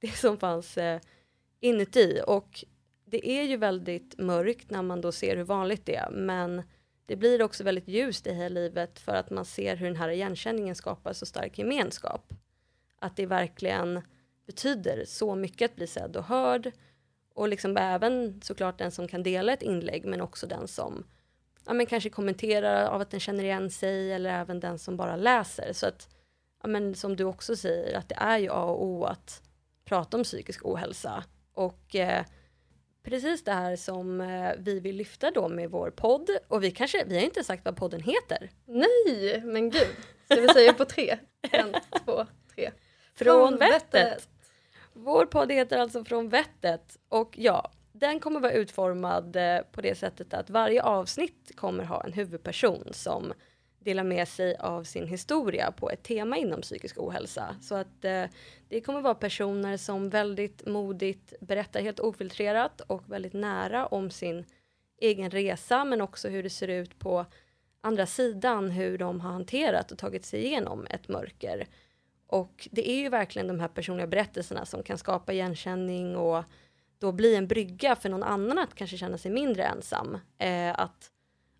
det 0.00 0.16
som 0.16 0.38
fanns 0.38 0.78
eh, 0.78 1.00
inuti. 1.60 2.20
Och 2.26 2.64
det 3.06 3.28
är 3.28 3.42
ju 3.42 3.56
väldigt 3.56 4.18
mörkt 4.18 4.70
när 4.70 4.82
man 4.82 5.00
då 5.00 5.12
ser 5.12 5.36
hur 5.36 5.44
vanligt 5.44 5.86
det 5.86 5.96
är, 5.96 6.10
men 6.10 6.62
det 7.06 7.16
blir 7.16 7.42
också 7.42 7.64
väldigt 7.64 7.88
ljust 7.88 8.26
i 8.26 8.34
hela 8.34 8.54
livet 8.54 8.98
för 8.98 9.14
att 9.14 9.30
man 9.30 9.44
ser 9.44 9.76
hur 9.76 9.86
den 9.86 9.96
här 9.96 10.08
igenkänningen 10.08 10.74
skapar 10.74 11.12
så 11.12 11.26
stark 11.26 11.58
gemenskap. 11.58 12.32
Att 12.98 13.16
det 13.16 13.26
verkligen 13.26 14.00
betyder 14.46 15.04
så 15.04 15.34
mycket 15.34 15.70
att 15.70 15.76
bli 15.76 15.86
sedd 15.86 16.16
och 16.16 16.24
hörd 16.24 16.72
och 17.34 17.48
liksom 17.48 17.76
även 17.76 18.40
såklart 18.42 18.78
den 18.78 18.90
som 18.90 19.08
kan 19.08 19.22
dela 19.22 19.52
ett 19.52 19.62
inlägg 19.62 20.04
men 20.04 20.20
också 20.20 20.46
den 20.46 20.68
som 20.68 21.04
ja, 21.66 21.72
men 21.72 21.86
kanske 21.86 22.10
kommenterar 22.10 22.86
av 22.86 23.00
att 23.00 23.10
den 23.10 23.20
känner 23.20 23.44
igen 23.44 23.70
sig 23.70 24.12
eller 24.12 24.30
även 24.30 24.60
den 24.60 24.78
som 24.78 24.96
bara 24.96 25.16
läser. 25.16 25.72
Så 25.72 25.86
att, 25.86 26.08
ja, 26.62 26.68
men 26.68 26.94
som 26.94 27.16
du 27.16 27.24
också 27.24 27.56
säger, 27.56 27.98
att 27.98 28.08
det 28.08 28.14
är 28.18 28.38
ju 28.38 28.50
A 28.50 28.64
och 28.64 28.84
O 28.84 29.04
att 29.04 29.42
prata 29.84 30.16
om 30.16 30.24
psykisk 30.24 30.66
ohälsa. 30.66 31.24
Och 31.52 31.96
eh, 31.96 32.24
precis 33.06 33.44
det 33.44 33.52
här 33.52 33.76
som 33.76 34.20
eh, 34.20 34.52
vi 34.58 34.80
vill 34.80 34.96
lyfta 34.96 35.30
då 35.30 35.48
med 35.48 35.70
vår 35.70 35.90
podd. 35.90 36.30
Och 36.48 36.64
vi 36.64 36.70
kanske, 36.70 37.04
vi 37.04 37.16
har 37.16 37.22
inte 37.22 37.44
sagt 37.44 37.64
vad 37.64 37.76
podden 37.76 38.00
heter. 38.00 38.50
Nej, 38.66 39.42
men 39.44 39.70
gud. 39.70 39.96
Ska 40.24 40.40
vi 40.40 40.48
säga 40.48 40.72
på 40.72 40.84
tre? 40.84 41.18
En, 41.50 41.74
två, 42.04 42.26
tre. 42.54 42.70
Från, 43.14 43.48
Från 43.48 43.58
vettet. 43.58 43.94
vettet. 43.94 44.28
Vår 44.92 45.26
podd 45.26 45.52
heter 45.52 45.78
alltså 45.78 46.04
Från 46.04 46.28
vettet. 46.28 46.98
Och 47.08 47.34
ja, 47.38 47.70
den 47.92 48.20
kommer 48.20 48.40
vara 48.40 48.52
utformad 48.52 49.36
eh, 49.36 49.58
på 49.72 49.80
det 49.80 49.94
sättet 49.94 50.34
att 50.34 50.50
varje 50.50 50.82
avsnitt 50.82 51.52
kommer 51.56 51.84
ha 51.84 52.04
en 52.04 52.12
huvudperson 52.12 52.88
som 52.90 53.32
delar 53.86 54.04
med 54.04 54.28
sig 54.28 54.56
av 54.56 54.84
sin 54.84 55.06
historia 55.06 55.72
på 55.72 55.90
ett 55.90 56.02
tema 56.02 56.36
inom 56.36 56.60
psykisk 56.60 56.98
ohälsa. 56.98 57.56
Så 57.62 57.74
att 57.74 58.04
eh, 58.04 58.24
det 58.68 58.80
kommer 58.80 59.00
vara 59.00 59.14
personer 59.14 59.76
som 59.76 60.10
väldigt 60.10 60.66
modigt 60.66 61.32
berättar 61.40 61.80
helt 61.80 62.00
ofiltrerat 62.00 62.80
och 62.80 63.10
väldigt 63.10 63.32
nära 63.32 63.86
om 63.86 64.10
sin 64.10 64.44
egen 64.98 65.30
resa 65.30 65.84
men 65.84 66.00
också 66.00 66.28
hur 66.28 66.42
det 66.42 66.50
ser 66.50 66.68
ut 66.68 66.98
på 66.98 67.26
andra 67.80 68.06
sidan, 68.06 68.70
hur 68.70 68.98
de 68.98 69.20
har 69.20 69.32
hanterat 69.32 69.92
och 69.92 69.98
tagit 69.98 70.24
sig 70.24 70.44
igenom 70.44 70.86
ett 70.90 71.08
mörker. 71.08 71.66
Och 72.26 72.68
det 72.72 72.90
är 72.90 72.96
ju 72.96 73.08
verkligen 73.08 73.48
de 73.48 73.60
här 73.60 73.68
personliga 73.68 74.06
berättelserna 74.06 74.66
som 74.66 74.82
kan 74.82 74.98
skapa 74.98 75.32
igenkänning 75.32 76.16
och 76.16 76.44
då 76.98 77.12
bli 77.12 77.34
en 77.34 77.46
brygga 77.46 77.96
för 77.96 78.08
någon 78.08 78.22
annan 78.22 78.58
att 78.58 78.74
kanske 78.74 78.96
känna 78.96 79.18
sig 79.18 79.30
mindre 79.30 79.64
ensam. 79.64 80.18
Eh, 80.38 80.80
att 80.80 81.10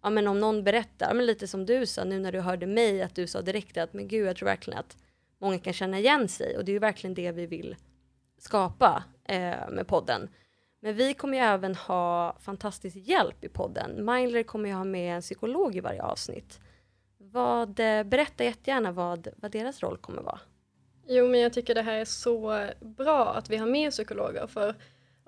ja, 0.06 0.10
men 0.10 0.26
om 0.26 0.40
någon 0.40 0.64
berättar, 0.64 1.14
men 1.14 1.26
lite 1.26 1.46
som 1.46 1.66
du 1.66 1.86
sa 1.86 2.04
nu 2.04 2.18
när 2.18 2.32
du 2.32 2.40
hörde 2.40 2.66
mig, 2.66 3.02
att 3.02 3.14
du 3.14 3.26
sa 3.26 3.42
direkt 3.42 3.76
att 3.76 3.92
men 3.92 4.08
gud, 4.08 4.26
jag 4.26 4.36
tror 4.36 4.46
verkligen 4.46 4.78
att 4.78 4.96
många 5.38 5.58
kan 5.58 5.72
känna 5.72 5.98
igen 5.98 6.28
sig 6.28 6.56
och 6.56 6.64
det 6.64 6.70
är 6.70 6.74
ju 6.74 6.78
verkligen 6.78 7.14
det 7.14 7.32
vi 7.32 7.46
vill 7.46 7.76
skapa 8.38 9.04
eh, 9.24 9.70
med 9.70 9.86
podden. 9.86 10.28
Men 10.80 10.96
vi 10.96 11.14
kommer 11.14 11.38
ju 11.38 11.44
även 11.44 11.74
ha 11.74 12.36
fantastisk 12.40 12.96
hjälp 12.96 13.44
i 13.44 13.48
podden. 13.48 14.04
Mindler 14.04 14.42
kommer 14.42 14.68
ju 14.68 14.74
ha 14.74 14.84
med 14.84 15.16
en 15.16 15.22
psykolog 15.22 15.76
i 15.76 15.80
varje 15.80 16.02
avsnitt. 16.02 16.60
Vad, 17.18 17.80
eh, 17.80 18.02
berätta 18.02 18.44
jättegärna 18.44 18.92
vad, 18.92 19.28
vad 19.36 19.50
deras 19.50 19.82
roll 19.82 19.96
kommer 19.96 20.22
vara. 20.22 20.40
Jo, 21.06 21.28
men 21.28 21.40
jag 21.40 21.52
tycker 21.52 21.74
det 21.74 21.82
här 21.82 21.98
är 21.98 22.04
så 22.04 22.66
bra 22.80 23.34
att 23.34 23.50
vi 23.50 23.56
har 23.56 23.66
med 23.66 23.90
psykologer 23.90 24.46
för 24.46 24.74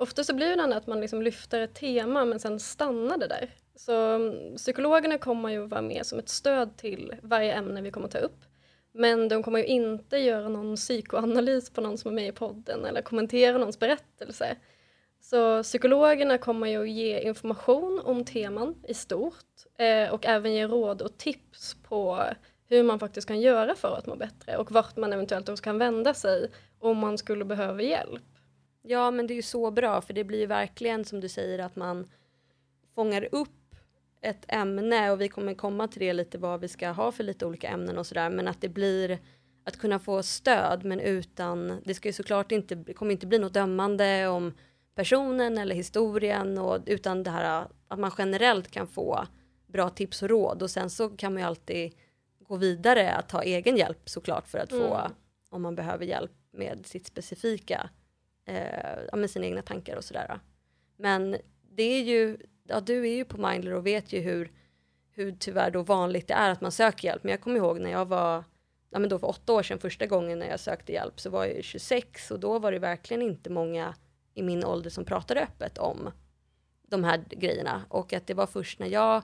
Ofta 0.00 0.24
så 0.24 0.34
blir 0.34 0.56
det 0.56 0.76
att 0.76 0.86
man 0.86 1.00
liksom 1.00 1.22
lyfter 1.22 1.60
ett 1.60 1.74
tema 1.74 2.24
men 2.24 2.40
sen 2.40 2.60
stannar 2.60 3.18
det 3.18 3.26
där. 3.26 3.50
Så 3.78 4.14
mm, 4.14 4.56
psykologerna 4.56 5.18
kommer 5.18 5.48
ju 5.48 5.66
vara 5.66 5.82
med 5.82 6.06
som 6.06 6.18
ett 6.18 6.28
stöd 6.28 6.76
till 6.76 7.14
varje 7.22 7.54
ämne 7.54 7.82
vi 7.82 7.90
kommer 7.90 8.08
ta 8.08 8.18
upp. 8.18 8.44
Men 8.92 9.28
de 9.28 9.42
kommer 9.42 9.58
ju 9.58 9.64
inte 9.64 10.18
göra 10.18 10.48
någon 10.48 10.76
psykoanalys 10.76 11.70
på 11.70 11.80
någon 11.80 11.98
som 11.98 12.10
är 12.10 12.14
med 12.14 12.28
i 12.28 12.32
podden 12.32 12.84
eller 12.84 13.02
kommentera 13.02 13.58
någons 13.58 13.78
berättelse. 13.78 14.56
Så 15.20 15.62
psykologerna 15.62 16.38
kommer 16.38 16.66
ju 16.66 16.90
ge 16.90 17.20
information 17.20 18.00
om 18.04 18.24
teman 18.24 18.84
i 18.88 18.94
stort 18.94 19.66
eh, 19.78 20.14
och 20.14 20.26
även 20.26 20.54
ge 20.54 20.66
råd 20.66 21.02
och 21.02 21.18
tips 21.18 21.76
på 21.88 22.24
hur 22.68 22.82
man 22.82 22.98
faktiskt 22.98 23.28
kan 23.28 23.40
göra 23.40 23.74
för 23.74 23.96
att 23.98 24.06
må 24.06 24.16
bättre 24.16 24.56
och 24.56 24.72
vart 24.72 24.96
man 24.96 25.12
eventuellt 25.12 25.48
också 25.48 25.64
kan 25.64 25.78
vända 25.78 26.14
sig 26.14 26.50
om 26.78 26.98
man 26.98 27.18
skulle 27.18 27.44
behöva 27.44 27.82
hjälp. 27.82 28.22
Ja, 28.82 29.10
men 29.10 29.26
det 29.26 29.34
är 29.34 29.36
ju 29.36 29.42
så 29.42 29.70
bra 29.70 30.00
för 30.00 30.14
det 30.14 30.24
blir 30.24 30.38
ju 30.38 30.46
verkligen 30.46 31.04
som 31.04 31.20
du 31.20 31.28
säger 31.28 31.58
att 31.58 31.76
man 31.76 32.10
fångar 32.94 33.28
upp 33.32 33.48
ett 34.20 34.44
ämne 34.48 35.10
och 35.10 35.20
vi 35.20 35.28
kommer 35.28 35.54
komma 35.54 35.88
till 35.88 36.00
det 36.00 36.12
lite 36.12 36.38
vad 36.38 36.60
vi 36.60 36.68
ska 36.68 36.88
ha 36.88 37.12
för 37.12 37.24
lite 37.24 37.46
olika 37.46 37.68
ämnen 37.68 37.98
och 37.98 38.06
sådär 38.06 38.30
men 38.30 38.48
att 38.48 38.60
det 38.60 38.68
blir 38.68 39.18
att 39.64 39.76
kunna 39.76 39.98
få 39.98 40.22
stöd 40.22 40.84
men 40.84 41.00
utan 41.00 41.80
det 41.84 41.94
ska 41.94 42.08
ju 42.08 42.12
såklart 42.12 42.52
inte 42.52 42.74
det 42.74 42.92
kommer 42.92 43.12
inte 43.12 43.26
bli 43.26 43.38
något 43.38 43.54
dömande 43.54 44.28
om 44.28 44.52
personen 44.94 45.58
eller 45.58 45.74
historien 45.74 46.58
och 46.58 46.78
utan 46.86 47.22
det 47.22 47.30
här 47.30 47.66
att 47.88 47.98
man 47.98 48.12
generellt 48.18 48.70
kan 48.70 48.86
få 48.86 49.26
bra 49.66 49.90
tips 49.90 50.22
och 50.22 50.28
råd 50.28 50.62
och 50.62 50.70
sen 50.70 50.90
så 50.90 51.08
kan 51.08 51.32
man 51.32 51.42
ju 51.42 51.46
alltid 51.48 51.94
gå 52.38 52.56
vidare 52.56 53.12
att 53.12 53.28
ta 53.28 53.42
egen 53.42 53.76
hjälp 53.76 54.08
såklart 54.08 54.48
för 54.48 54.58
att 54.58 54.70
få 54.70 54.94
mm. 54.94 55.12
om 55.50 55.62
man 55.62 55.74
behöver 55.74 56.04
hjälp 56.04 56.32
med 56.50 56.86
sitt 56.86 57.06
specifika 57.06 57.90
eh, 58.44 59.16
med 59.18 59.30
sina 59.30 59.46
egna 59.46 59.62
tankar 59.62 59.96
och 59.96 60.04
sådär. 60.04 60.40
Men 60.96 61.36
det 61.70 61.82
är 61.82 62.02
ju, 62.02 62.38
ja 62.68 62.80
du 62.80 63.08
är 63.08 63.16
ju 63.16 63.24
på 63.24 63.48
Mindler 63.48 63.74
och 63.74 63.86
vet 63.86 64.12
ju 64.12 64.20
hur, 64.20 64.52
hur 65.10 65.32
tyvärr 65.32 65.70
då 65.70 65.82
vanligt 65.82 66.28
det 66.28 66.34
är 66.34 66.50
att 66.50 66.60
man 66.60 66.72
söker 66.72 67.08
hjälp. 67.08 67.24
Men 67.24 67.30
jag 67.30 67.40
kommer 67.40 67.56
ihåg 67.56 67.80
när 67.80 67.90
jag 67.90 68.06
var, 68.06 68.44
ja 68.90 68.98
men 68.98 69.08
då 69.08 69.18
för 69.18 69.26
åtta 69.28 69.52
år 69.52 69.62
sedan 69.62 69.78
första 69.78 70.06
gången 70.06 70.38
när 70.38 70.48
jag 70.48 70.60
sökte 70.60 70.92
hjälp 70.92 71.20
så 71.20 71.30
var 71.30 71.44
jag 71.44 71.64
26 71.64 72.30
och 72.30 72.40
då 72.40 72.58
var 72.58 72.72
det 72.72 72.78
verkligen 72.78 73.22
inte 73.22 73.50
många 73.50 73.94
i 74.34 74.42
min 74.42 74.64
ålder 74.64 74.90
som 74.90 75.04
pratade 75.04 75.40
öppet 75.40 75.78
om 75.78 76.10
de 76.82 77.04
här 77.04 77.24
grejerna 77.30 77.84
och 77.88 78.12
att 78.12 78.26
det 78.26 78.34
var 78.34 78.46
först 78.46 78.78
när 78.78 78.88
jag 78.88 79.22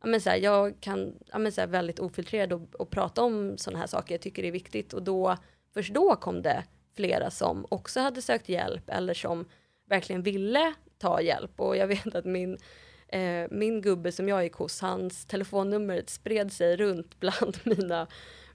ja, 0.00 0.06
men 0.06 0.20
så 0.20 0.30
här, 0.30 0.36
jag 0.36 0.80
kan 0.80 1.14
ja, 1.26 1.38
men 1.38 1.52
så 1.52 1.60
här, 1.60 1.68
väldigt 1.68 1.98
ofiltrerad 1.98 2.52
och, 2.52 2.74
och 2.74 2.90
prata 2.90 3.22
om 3.22 3.58
sådana 3.58 3.78
här 3.78 3.86
saker. 3.86 4.14
Jag 4.14 4.20
tycker 4.20 4.42
det 4.42 4.48
är 4.48 4.52
viktigt 4.52 4.92
och 4.92 5.02
då 5.02 5.36
först 5.74 5.94
då 5.94 6.16
kom 6.16 6.42
det 6.42 6.64
flera 6.96 7.30
som 7.30 7.66
också 7.68 8.00
hade 8.00 8.22
sökt 8.22 8.48
hjälp 8.48 8.90
eller 8.90 9.14
som 9.14 9.44
verkligen 9.88 10.22
ville 10.22 10.74
ta 10.98 11.20
hjälp. 11.20 11.60
Och 11.60 11.76
jag 11.76 11.86
vet 11.86 12.14
att 12.14 12.24
min 12.24 12.58
eh, 13.08 13.46
min 13.50 13.80
gubbe 13.80 14.12
som 14.12 14.28
jag 14.28 14.44
gick 14.44 14.54
hos, 14.54 14.80
hans 14.80 15.26
telefonnummer 15.26 16.02
spred 16.06 16.52
sig 16.52 16.76
runt 16.76 17.20
bland 17.20 17.58
mina 17.64 18.06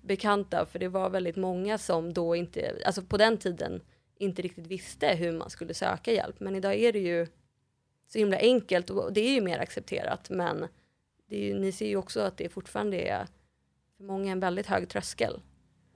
bekanta. 0.01 0.65
För 0.65 0.79
det 0.79 0.87
var 0.87 1.09
väldigt 1.09 1.35
många 1.35 1.77
som 1.77 2.13
då 2.13 2.35
inte, 2.35 2.75
alltså 2.85 3.01
på 3.01 3.17
den 3.17 3.37
tiden 3.37 3.81
inte 4.17 4.41
riktigt 4.41 4.67
visste 4.67 5.07
hur 5.07 5.31
man 5.31 5.49
skulle 5.49 5.73
söka 5.73 6.11
hjälp. 6.11 6.39
Men 6.39 6.55
idag 6.55 6.75
är 6.75 6.93
det 6.93 6.99
ju 6.99 7.27
så 8.07 8.19
himla 8.19 8.37
enkelt 8.37 8.89
och 8.89 9.13
det 9.13 9.21
är 9.21 9.33
ju 9.33 9.41
mer 9.41 9.59
accepterat. 9.59 10.29
Men 10.29 10.67
det 11.29 11.35
är 11.35 11.41
ju, 11.41 11.59
ni 11.59 11.71
ser 11.71 11.87
ju 11.87 11.95
också 11.95 12.19
att 12.19 12.37
det 12.37 12.49
fortfarande 12.49 12.97
är 12.97 13.27
för 13.97 14.03
många 14.03 14.31
en 14.31 14.39
väldigt 14.39 14.67
hög 14.67 14.89
tröskel. 14.89 15.39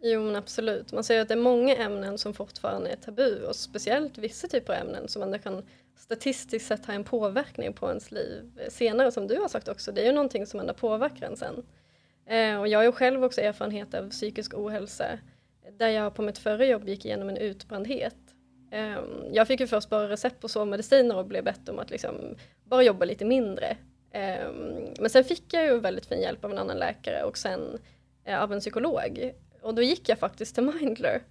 Jo 0.01 0.23
men 0.23 0.35
absolut. 0.35 0.93
Man 0.93 1.03
ser 1.03 1.21
att 1.21 1.27
det 1.27 1.33
är 1.33 1.41
många 1.41 1.75
ämnen 1.75 2.17
som 2.17 2.33
fortfarande 2.33 2.89
är 2.89 2.95
tabu. 2.95 3.43
Och 3.43 3.55
speciellt 3.55 4.17
vissa 4.17 4.47
typer 4.47 4.73
av 4.73 4.79
ämnen 4.79 5.07
som 5.07 5.21
ändå 5.21 5.37
kan 5.37 5.63
statistiskt 5.97 6.67
sett 6.67 6.85
ha 6.85 6.93
en 6.93 7.03
påverkning 7.03 7.73
på 7.73 7.87
ens 7.87 8.11
liv 8.11 8.59
senare 8.69 9.11
som 9.11 9.27
du 9.27 9.39
har 9.39 9.47
sagt 9.47 9.67
också. 9.67 9.91
Det 9.91 10.01
är 10.01 10.05
ju 10.05 10.11
någonting 10.11 10.45
som 10.45 10.59
ändå 10.59 10.73
påverkar 10.73 11.27
en 11.27 11.37
sen. 11.37 11.65
Eh, 12.25 12.59
och 12.59 12.67
jag 12.67 12.79
har 12.79 12.83
ju 12.83 12.91
själv 12.91 13.23
också 13.23 13.41
erfarenhet 13.41 13.93
av 13.93 14.09
psykisk 14.09 14.53
ohälsa 14.53 15.19
där 15.77 15.89
jag 15.89 16.15
på 16.15 16.21
mitt 16.21 16.37
förra 16.37 16.65
jobb 16.65 16.89
gick 16.89 17.05
igenom 17.05 17.29
en 17.29 17.37
utbrändhet. 17.37 18.15
Eh, 18.71 18.99
jag 19.31 19.47
fick 19.47 19.59
ju 19.59 19.67
först 19.67 19.89
bara 19.89 20.09
recept 20.09 20.41
på 20.41 20.47
sovmediciner 20.47 21.17
och 21.17 21.25
blev 21.25 21.43
bett 21.43 21.69
om 21.69 21.79
att 21.79 21.89
liksom 21.89 22.35
bara 22.63 22.83
jobba 22.83 23.05
lite 23.05 23.25
mindre. 23.25 23.77
Eh, 24.11 24.51
men 24.99 25.09
sen 25.09 25.23
fick 25.23 25.53
jag 25.53 25.65
ju 25.65 25.79
väldigt 25.79 26.05
fin 26.05 26.21
hjälp 26.21 26.45
av 26.45 26.51
en 26.51 26.57
annan 26.57 26.77
läkare 26.77 27.23
och 27.23 27.37
sen 27.37 27.79
eh, 28.23 28.43
av 28.43 28.53
en 28.53 28.59
psykolog 28.59 29.33
och 29.61 29.75
då 29.75 29.81
gick 29.81 30.09
jag 30.09 30.19
faktiskt 30.19 30.55
till 30.55 30.63
Mindler 30.63 31.21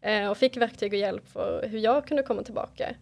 eh, 0.00 0.30
och 0.30 0.38
fick 0.38 0.56
verktyg 0.56 0.92
och 0.92 0.98
hjälp 0.98 1.28
för 1.28 1.68
hur 1.68 1.78
jag 1.78 2.06
kunde 2.06 2.22
komma 2.22 2.42
tillbaka. 2.42 2.94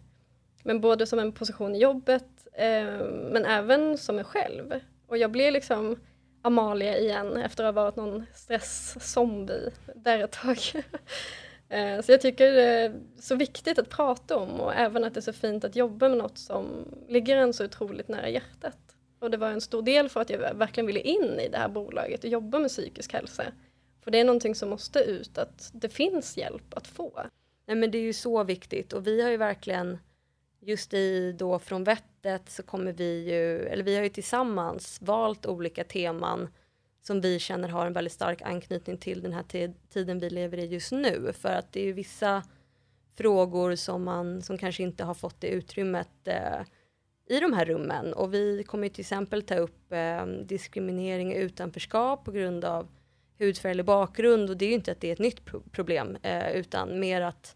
Men 0.65 0.81
både 0.81 1.05
som 1.05 1.19
en 1.19 1.31
position 1.31 1.75
i 1.75 1.79
jobbet 1.79 2.47
eh, 2.53 3.07
men 3.31 3.45
även 3.45 3.97
som 3.97 4.15
mig 4.15 4.25
själv. 4.25 4.79
Och 5.07 5.17
jag 5.17 5.31
blev 5.31 5.53
liksom 5.53 5.99
Amalia 6.41 6.97
igen 6.97 7.37
efter 7.37 7.63
att 7.63 7.75
ha 7.75 7.81
varit 7.83 7.95
någon 7.95 8.25
stresszombie 8.33 9.71
där 9.95 10.19
ett 10.19 10.31
tag. 10.31 10.57
Eh, 11.69 12.01
så 12.01 12.11
jag 12.11 12.21
tycker 12.21 12.51
det 12.51 12.63
är 12.63 12.95
så 13.19 13.35
viktigt 13.35 13.79
att 13.79 13.89
prata 13.89 14.37
om 14.37 14.61
och 14.61 14.73
även 14.73 15.03
att 15.03 15.13
det 15.13 15.19
är 15.19 15.21
så 15.21 15.33
fint 15.33 15.63
att 15.63 15.75
jobba 15.75 16.09
med 16.09 16.17
något 16.17 16.37
som 16.37 16.65
ligger 17.07 17.37
en 17.37 17.53
så 17.53 17.65
otroligt 17.65 18.07
nära 18.07 18.29
hjärtat. 18.29 18.77
Och 19.19 19.31
det 19.31 19.37
var 19.37 19.49
en 19.49 19.61
stor 19.61 19.81
del 19.81 20.09
för 20.09 20.21
att 20.21 20.29
jag 20.29 20.53
verkligen 20.53 20.87
ville 20.87 20.99
in 20.99 21.39
i 21.39 21.49
det 21.49 21.57
här 21.57 21.69
bolaget 21.69 22.23
och 22.23 22.29
jobba 22.29 22.59
med 22.59 22.69
psykisk 22.69 23.13
hälsa. 23.13 23.43
För 24.03 24.11
det 24.11 24.19
är 24.19 24.23
någonting 24.23 24.55
som 24.55 24.69
måste 24.69 24.99
ut, 24.99 25.37
att 25.37 25.69
det 25.73 25.89
finns 25.89 26.37
hjälp 26.37 26.73
att 26.73 26.87
få. 26.87 27.21
Nej 27.65 27.77
men 27.77 27.91
det 27.91 27.97
är 27.97 28.03
ju 28.03 28.13
så 28.13 28.43
viktigt 28.43 28.93
och 28.93 29.07
vi 29.07 29.21
har 29.21 29.29
ju 29.29 29.37
verkligen 29.37 29.97
just 30.65 30.93
i 30.93 31.31
då 31.31 31.59
från 31.59 31.83
vettet 31.83 32.49
så 32.49 32.63
kommer 32.63 32.93
vi 32.93 33.31
ju, 33.31 33.67
eller 33.67 33.83
vi 33.83 33.95
har 33.95 34.03
ju 34.03 34.09
tillsammans 34.09 35.01
valt 35.01 35.45
olika 35.45 35.83
teman 35.83 36.47
som 37.01 37.21
vi 37.21 37.39
känner 37.39 37.69
har 37.69 37.85
en 37.85 37.93
väldigt 37.93 38.13
stark 38.13 38.41
anknytning 38.41 38.97
till 38.97 39.21
den 39.21 39.33
här 39.33 39.73
tiden 39.89 40.19
vi 40.19 40.29
lever 40.29 40.57
i 40.57 40.65
just 40.65 40.91
nu. 40.91 41.33
För 41.33 41.49
att 41.49 41.71
det 41.71 41.79
är 41.79 41.85
ju 41.85 41.93
vissa 41.93 42.43
frågor 43.17 43.75
som 43.75 44.03
man 44.03 44.41
som 44.41 44.57
kanske 44.57 44.83
inte 44.83 45.03
har 45.03 45.13
fått 45.13 45.41
det 45.41 45.47
utrymmet 45.47 46.27
eh, 46.27 46.61
i 47.29 47.39
de 47.39 47.53
här 47.53 47.65
rummen. 47.65 48.13
Och 48.13 48.33
vi 48.33 48.63
kommer 48.63 48.89
till 48.89 49.01
exempel 49.01 49.41
ta 49.41 49.55
upp 49.55 49.91
eh, 49.91 50.25
diskriminering 50.25 51.31
och 51.31 51.37
utanförskap 51.37 52.25
på 52.25 52.31
grund 52.31 52.65
av 52.65 52.87
hudfärg 53.39 53.71
eller 53.71 53.83
bakgrund. 53.83 54.49
Och 54.49 54.57
det 54.57 54.65
är 54.65 54.69
ju 54.69 54.75
inte 54.75 54.91
att 54.91 55.01
det 55.01 55.07
är 55.07 55.13
ett 55.13 55.19
nytt 55.19 55.45
pro 55.45 55.61
problem 55.71 56.17
eh, 56.21 56.51
utan 56.51 56.99
mer 56.99 57.21
att 57.21 57.55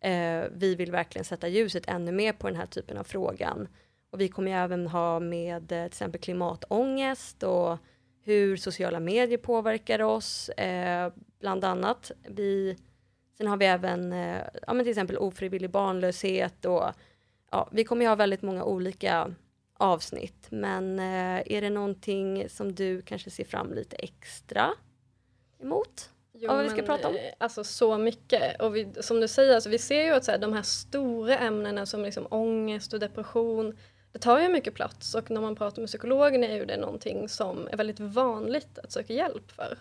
eh, 0.00 0.44
vi 0.52 0.74
vill 0.74 0.92
verkligen 0.92 1.24
sätta 1.24 1.48
ljuset 1.48 1.88
ännu 1.88 2.12
mer 2.12 2.32
på 2.32 2.46
den 2.46 2.56
här 2.56 2.66
typen 2.66 2.98
av 2.98 3.04
frågan. 3.04 3.68
Och 4.10 4.20
vi 4.20 4.28
kommer 4.28 4.50
ju 4.50 4.56
även 4.56 4.86
ha 4.86 5.20
med 5.20 5.62
eh, 5.62 5.78
till 5.78 5.86
exempel 5.86 6.20
klimatångest 6.20 7.42
och 7.42 7.78
hur 8.22 8.56
sociala 8.56 9.00
medier 9.00 9.38
påverkar 9.38 10.02
oss, 10.02 10.48
eh, 10.48 11.12
bland 11.40 11.64
annat. 11.64 12.10
Vi, 12.28 12.76
sen 13.38 13.46
har 13.46 13.56
vi 13.56 13.66
även 13.66 14.12
eh, 14.12 14.42
ja, 14.66 14.74
men 14.74 14.84
till 14.84 14.90
exempel 14.90 15.16
ofrivillig 15.16 15.70
barnlöshet 15.70 16.64
och 16.64 16.92
ja, 17.50 17.68
vi 17.72 17.84
kommer 17.84 18.02
ju 18.02 18.08
ha 18.08 18.16
väldigt 18.16 18.42
många 18.42 18.64
olika 18.64 19.34
avsnitt. 19.78 20.46
Men 20.50 20.98
eh, 20.98 21.42
är 21.56 21.60
det 21.60 21.70
någonting 21.70 22.48
som 22.48 22.74
du 22.74 23.02
kanske 23.02 23.30
ser 23.30 23.44
fram 23.44 23.72
lite 23.72 23.96
extra 23.96 24.70
emot? 25.60 26.10
Jo, 26.38 26.48
vad 26.48 26.64
vi 26.64 26.70
ska 26.70 26.82
prata 26.82 27.08
om? 27.08 27.14
Eh, 27.14 27.20
alltså 27.38 27.64
så 27.64 27.98
mycket. 27.98 28.60
Och 28.60 28.76
vi, 28.76 28.88
som 29.00 29.20
du 29.20 29.28
säger, 29.28 29.54
alltså, 29.54 29.70
vi 29.70 29.78
ser 29.78 30.04
ju 30.04 30.10
att 30.12 30.24
så 30.24 30.30
här, 30.30 30.38
de 30.38 30.52
här 30.52 30.62
stora 30.62 31.38
ämnena 31.38 31.86
som 31.86 32.02
liksom 32.02 32.26
ångest 32.30 32.92
och 32.92 33.00
depression 33.00 33.76
det 34.16 34.18
tar 34.18 34.40
ju 34.40 34.48
mycket 34.48 34.74
plats 34.74 35.14
och 35.14 35.30
när 35.30 35.40
man 35.40 35.56
pratar 35.56 35.82
med 35.82 35.88
psykologen 35.88 36.44
är 36.44 36.54
ju 36.54 36.64
det 36.64 36.76
någonting 36.76 37.28
som 37.28 37.68
är 37.72 37.76
väldigt 37.76 38.00
vanligt 38.00 38.78
att 38.78 38.92
söka 38.92 39.12
hjälp 39.12 39.50
för. 39.50 39.78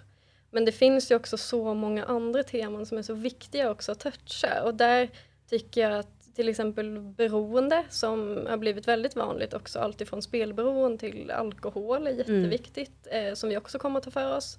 Men 0.52 0.66
det 0.66 0.72
finns 0.72 1.12
ju 1.12 1.16
också 1.16 1.38
så 1.38 1.74
många 1.74 2.06
andra 2.06 2.44
teman 2.44 2.86
som 2.86 2.98
är 2.98 3.02
så 3.02 3.14
viktiga 3.14 3.72
också 3.72 3.92
att 3.92 4.00
toucha 4.00 4.64
och 4.64 4.76
där 4.76 5.10
tycker 5.50 5.82
jag 5.82 6.00
att 6.00 6.36
till 6.36 6.50
exempel 6.50 7.00
beroende 7.00 7.84
som 7.90 8.46
har 8.50 8.58
blivit 8.58 8.88
väldigt 8.88 9.16
vanligt 9.16 9.54
också, 9.54 9.80
alltifrån 9.80 10.22
spelberoende 10.22 10.98
till 10.98 11.32
alkohol 11.32 12.08
är 12.08 12.12
mm. 12.12 12.18
jätteviktigt 12.18 13.08
mm. 13.12 13.28
eh, 13.28 13.34
som 13.34 13.50
vi 13.50 13.58
också 13.58 13.80
kommer 13.80 13.98
att 13.98 14.04
ta 14.04 14.12
för 14.12 14.38
oss. 14.38 14.58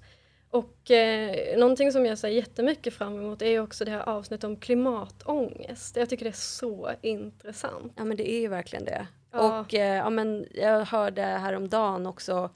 Och 0.49 0.91
eh, 0.91 1.57
någonting 1.59 1.91
som 1.91 2.05
jag 2.05 2.17
ser 2.17 2.27
jättemycket 2.27 2.93
fram 2.93 3.15
emot 3.19 3.41
är 3.41 3.59
också 3.59 3.85
det 3.85 3.91
här 3.91 4.09
avsnittet 4.09 4.43
om 4.43 4.55
klimatångest. 4.55 5.95
Jag 5.95 6.09
tycker 6.09 6.25
det 6.25 6.31
är 6.31 6.33
så 6.33 6.91
intressant. 7.01 7.93
Ja 7.95 8.05
men 8.05 8.17
det 8.17 8.31
är 8.31 8.39
ju 8.39 8.47
verkligen 8.47 8.85
det. 8.85 9.07
Ja. 9.31 9.59
Och 9.59 9.73
eh, 9.73 9.95
ja, 9.95 10.09
men 10.09 10.45
jag 10.53 10.85
hörde 10.85 11.21
häromdagen 11.21 12.05
också 12.05 12.49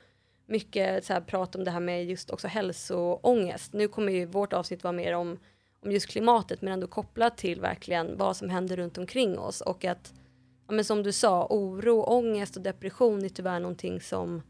mycket 0.46 1.06
så 1.06 1.14
här, 1.14 1.22
prat 1.22 1.56
om 1.56 1.64
det 1.64 1.72
här 1.72 1.80
med 1.80 2.06
just 2.06 2.30
också 2.30 2.48
hälsoångest. 2.48 3.74
Nu 3.74 3.88
kommer 3.88 4.12
ju 4.12 4.26
vårt 4.26 4.54
avsnitt 4.54 4.84
vara 4.84 4.92
mer 4.92 5.14
om, 5.14 5.40
om 5.84 5.92
just 5.92 6.08
klimatet 6.08 6.62
men 6.62 6.74
ändå 6.74 6.88
kopplat 6.88 7.38
till 7.38 7.62
verkligen 7.62 8.18
vad 8.18 8.38
som 8.38 8.50
händer 8.50 8.78
runt 8.78 8.98
omkring 8.98 9.40
oss 9.40 9.62
och 9.62 9.86
att 9.86 10.14
ja, 10.68 10.74
men 10.74 10.86
som 10.86 11.04
du 11.04 11.12
sa, 11.12 11.48
oro, 11.50 12.04
ångest 12.04 12.56
och 12.56 12.62
depression 12.62 13.26
är 13.26 13.30
tyvärr 13.30 13.60
någonting 13.60 14.02
som 14.02 14.42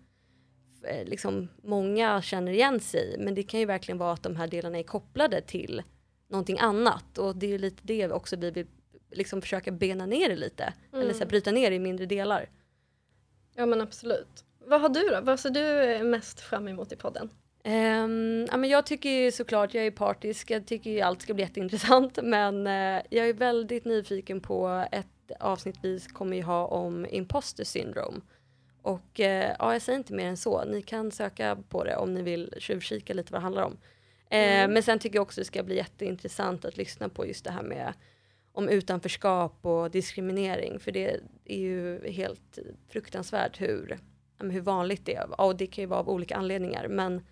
liksom 1.06 1.48
många 1.64 2.22
känner 2.22 2.52
igen 2.52 2.80
sig 2.80 3.16
men 3.20 3.36
det 3.36 3.44
kan 3.44 3.60
ju 3.60 3.66
verkligen 3.66 3.98
vara 3.98 4.14
att 4.14 4.24
de 4.24 4.36
här 4.36 4.48
delarna 4.48 4.80
är 4.80 4.84
kopplade 4.84 5.42
till 5.42 5.84
någonting 6.28 6.60
annat 6.60 7.18
och 7.18 7.36
det 7.36 7.54
är 7.54 7.60
lite 7.60 7.82
det 7.84 8.12
också 8.12 8.36
vi 8.36 8.52
vill 8.52 8.68
liksom 9.12 9.42
försöka 9.42 9.72
bena 9.72 10.06
ner 10.06 10.30
det 10.30 10.36
lite. 10.36 10.74
Mm. 10.92 11.02
Eller 11.04 11.14
så 11.14 11.20
här, 11.20 11.26
bryta 11.26 11.52
ner 11.52 11.70
det 11.70 11.76
i 11.76 11.80
mindre 11.80 12.06
delar. 12.06 12.50
Ja 13.56 13.66
men 13.66 13.82
absolut. 13.82 14.46
Vad 14.60 14.82
har 14.82 14.90
du 14.90 15.10
då? 15.10 15.22
Vad 15.22 15.40
ser 15.40 15.50
du 15.50 16.04
mest 16.04 16.40
fram 16.40 16.68
emot 16.68 16.92
i 16.92 16.96
podden? 16.96 17.30
Um, 17.66 18.48
ja, 18.52 18.58
men 18.58 18.70
jag 18.70 18.86
tycker 18.86 19.10
ju 19.10 19.32
såklart, 19.32 19.74
jag 19.74 19.86
är 19.86 19.92
partisk, 19.92 20.52
jag 20.52 20.68
tycker 20.68 20.90
ju 20.90 21.02
allt 21.02 21.22
ska 21.22 21.34
bli 21.34 21.44
jätteintressant 21.44 22.20
men 22.24 22.68
uh, 22.68 23.02
jag 23.10 23.30
är 23.30 23.34
väldigt 23.34 23.86
nyfiken 23.86 24.42
på 24.42 24.86
ett 24.92 25.08
avsnitt 25.40 25.76
vi 25.82 26.00
kommer 26.00 26.38
ju 26.38 26.44
ha 26.44 26.66
om 26.66 27.06
imposter 27.10 27.64
syndrome. 27.64 28.22
Och 28.82 29.20
uh, 29.20 29.26
ja, 29.26 29.74
jag 29.74 29.82
säger 29.82 29.98
inte 29.98 30.14
mer 30.14 30.28
än 30.28 30.38
så, 30.38 30.66
ni 30.66 30.82
kan 30.82 31.12
söka 31.12 31.58
på 31.70 31.84
det 31.84 31.96
om 31.96 32.14
ni 32.14 32.22
vill 32.22 32.54
tjuvkika 32.58 33.14
lite 33.14 33.34
vad 33.34 33.42
det 33.42 33.44
handlar 33.44 33.64
om. 33.64 33.72
Uh, 33.72 33.78
mm. 34.30 34.74
Men 34.74 34.84
sen 34.84 35.00
tycker 35.00 35.16
jag 35.16 35.24
också 35.24 35.42
det 35.42 35.46
ska 35.46 35.64
bli 35.64 35.76
jätteintressant 35.76 36.66
att 36.66 36.78
lyssna 36.78 37.10
på 37.10 37.28
just 37.28 37.46
det 37.46 37.52
här 37.52 37.64
med 37.64 37.94
om 38.54 38.70
utanförskap 38.70 39.66
och 39.66 39.92
diskriminering. 39.92 40.80
För 40.80 40.92
det 40.92 41.20
är 41.46 41.58
ju 41.58 42.12
helt 42.12 42.60
fruktansvärt 42.90 43.62
hur, 43.62 44.00
hur 44.40 44.62
vanligt 44.62 45.06
det 45.06 45.16
är. 45.16 45.42
Och 45.42 45.56
det 45.56 45.68
kan 45.68 45.82
ju 45.82 45.86
vara 45.86 46.00
av 46.00 46.10
olika 46.10 46.36
anledningar. 46.36 46.88
Men 46.88 47.26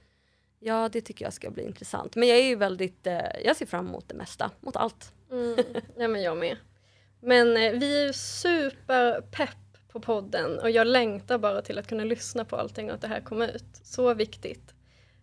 ja, 0.60 0.90
det 0.92 1.02
tycker 1.02 1.26
jag 1.26 1.34
ska 1.34 1.52
bli 1.52 1.64
intressant. 1.64 2.16
Men 2.16 2.28
jag 2.28 2.38
är 2.38 2.44
ju 2.44 2.56
väldigt, 2.56 3.08
eh, 3.08 3.20
jag 3.44 3.56
ser 3.56 3.66
fram 3.66 3.88
emot 3.88 4.10
det 4.10 4.16
mesta, 4.16 4.52
mot 4.60 4.76
allt. 4.76 5.14
Mm, 5.32 5.56
ja, 5.98 6.08
men 6.08 6.22
jag 6.22 6.38
med. 6.38 6.58
Men 7.22 7.58
eh, 7.58 7.72
vi 7.72 8.02
är 8.02 8.08
ju 8.08 8.14
superpepp 8.14 9.69
på 9.92 10.00
podden 10.00 10.60
och 10.60 10.72
jag 10.72 10.88
längtar 10.88 11.38
bara 11.38 11.62
till 11.62 11.78
att 11.78 11.88
kunna 11.88 12.04
lyssna 12.04 12.46
på 12.46 12.56
allting 12.56 12.90
och 12.90 12.96
att 12.96 13.02
det 13.02 13.08
här 13.08 13.22
kommer 13.22 13.48
ut. 13.48 13.80
Så 13.84 14.14
viktigt. 14.14 14.74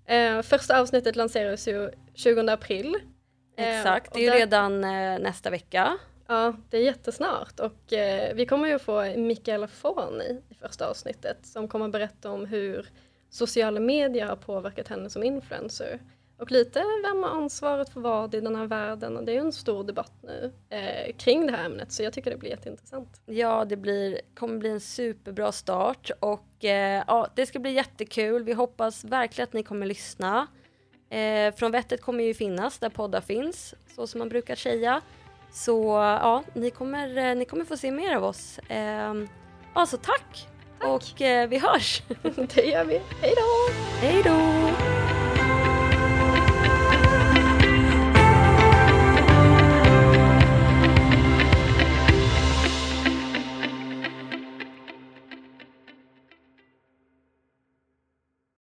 Eh, 0.06 0.42
första 0.42 0.80
avsnittet 0.80 1.16
lanserades 1.16 1.68
ju 1.68 1.90
20 2.14 2.50
april 2.52 2.96
Eh, 3.56 3.78
Exakt, 3.78 4.14
det 4.14 4.20
är 4.20 4.22
ju 4.22 4.30
där, 4.30 4.38
redan 4.38 4.84
eh, 4.84 5.18
nästa 5.18 5.50
vecka. 5.50 5.98
Ja, 6.26 6.56
det 6.70 6.76
är 6.76 6.82
jättesnart 6.82 7.60
och 7.60 7.92
eh, 7.92 8.34
vi 8.34 8.46
kommer 8.46 8.68
ju 8.68 8.78
få 8.78 9.16
Mikaela 9.16 9.68
Forni 9.68 10.42
i 10.48 10.54
första 10.54 10.88
avsnittet 10.88 11.46
som 11.46 11.68
kommer 11.68 11.88
berätta 11.88 12.30
om 12.30 12.46
hur 12.46 12.88
sociala 13.30 13.80
medier 13.80 14.26
har 14.26 14.36
påverkat 14.36 14.88
henne 14.88 15.10
som 15.10 15.22
influencer. 15.22 16.00
Och 16.38 16.50
lite 16.50 16.84
vem 17.04 17.22
har 17.22 17.30
ansvaret 17.30 17.88
för 17.88 18.00
vad 18.00 18.34
i 18.34 18.40
den 18.40 18.56
här 18.56 18.66
världen 18.66 19.16
och 19.16 19.24
det 19.24 19.32
är 19.32 19.34
ju 19.34 19.40
en 19.40 19.52
stor 19.52 19.84
debatt 19.84 20.12
nu 20.22 20.52
eh, 20.70 21.16
kring 21.16 21.46
det 21.46 21.52
här 21.52 21.64
ämnet 21.64 21.92
så 21.92 22.02
jag 22.02 22.12
tycker 22.12 22.30
det 22.30 22.36
blir 22.36 22.50
jätteintressant. 22.50 23.20
Ja, 23.26 23.64
det 23.64 23.76
blir, 23.76 24.20
kommer 24.34 24.58
bli 24.58 24.68
en 24.68 24.80
superbra 24.80 25.52
start 25.52 26.10
och 26.20 26.64
eh, 26.64 27.04
ja, 27.06 27.28
det 27.34 27.46
ska 27.46 27.58
bli 27.58 27.72
jättekul. 27.72 28.44
Vi 28.44 28.52
hoppas 28.52 29.04
verkligen 29.04 29.48
att 29.48 29.52
ni 29.52 29.62
kommer 29.62 29.86
lyssna. 29.86 30.46
Eh, 31.10 31.54
från 31.54 31.72
vettet 31.72 32.02
kommer 32.02 32.24
ju 32.24 32.34
finnas 32.34 32.78
där 32.78 32.88
poddar 32.88 33.20
finns, 33.20 33.74
så 33.94 34.06
som 34.06 34.18
man 34.18 34.28
brukar 34.28 34.54
säga. 34.54 35.00
Så 35.52 35.94
ja, 35.94 36.42
ni 36.54 36.70
kommer, 36.70 37.16
eh, 37.16 37.36
ni 37.36 37.44
kommer 37.44 37.64
få 37.64 37.76
se 37.76 37.90
mer 37.90 38.16
av 38.16 38.24
oss. 38.24 38.58
Eh, 38.58 39.14
alltså 39.72 39.96
tack! 39.96 40.48
tack. 40.78 40.88
Och 40.88 41.22
eh, 41.22 41.48
vi 41.48 41.58
hörs! 41.58 42.02
Det 42.54 42.62
gör 42.62 42.84
vi. 42.84 43.00
Hej 43.20 43.34
då! 43.36 43.72
Hej 44.00 44.22
då! 44.22 45.15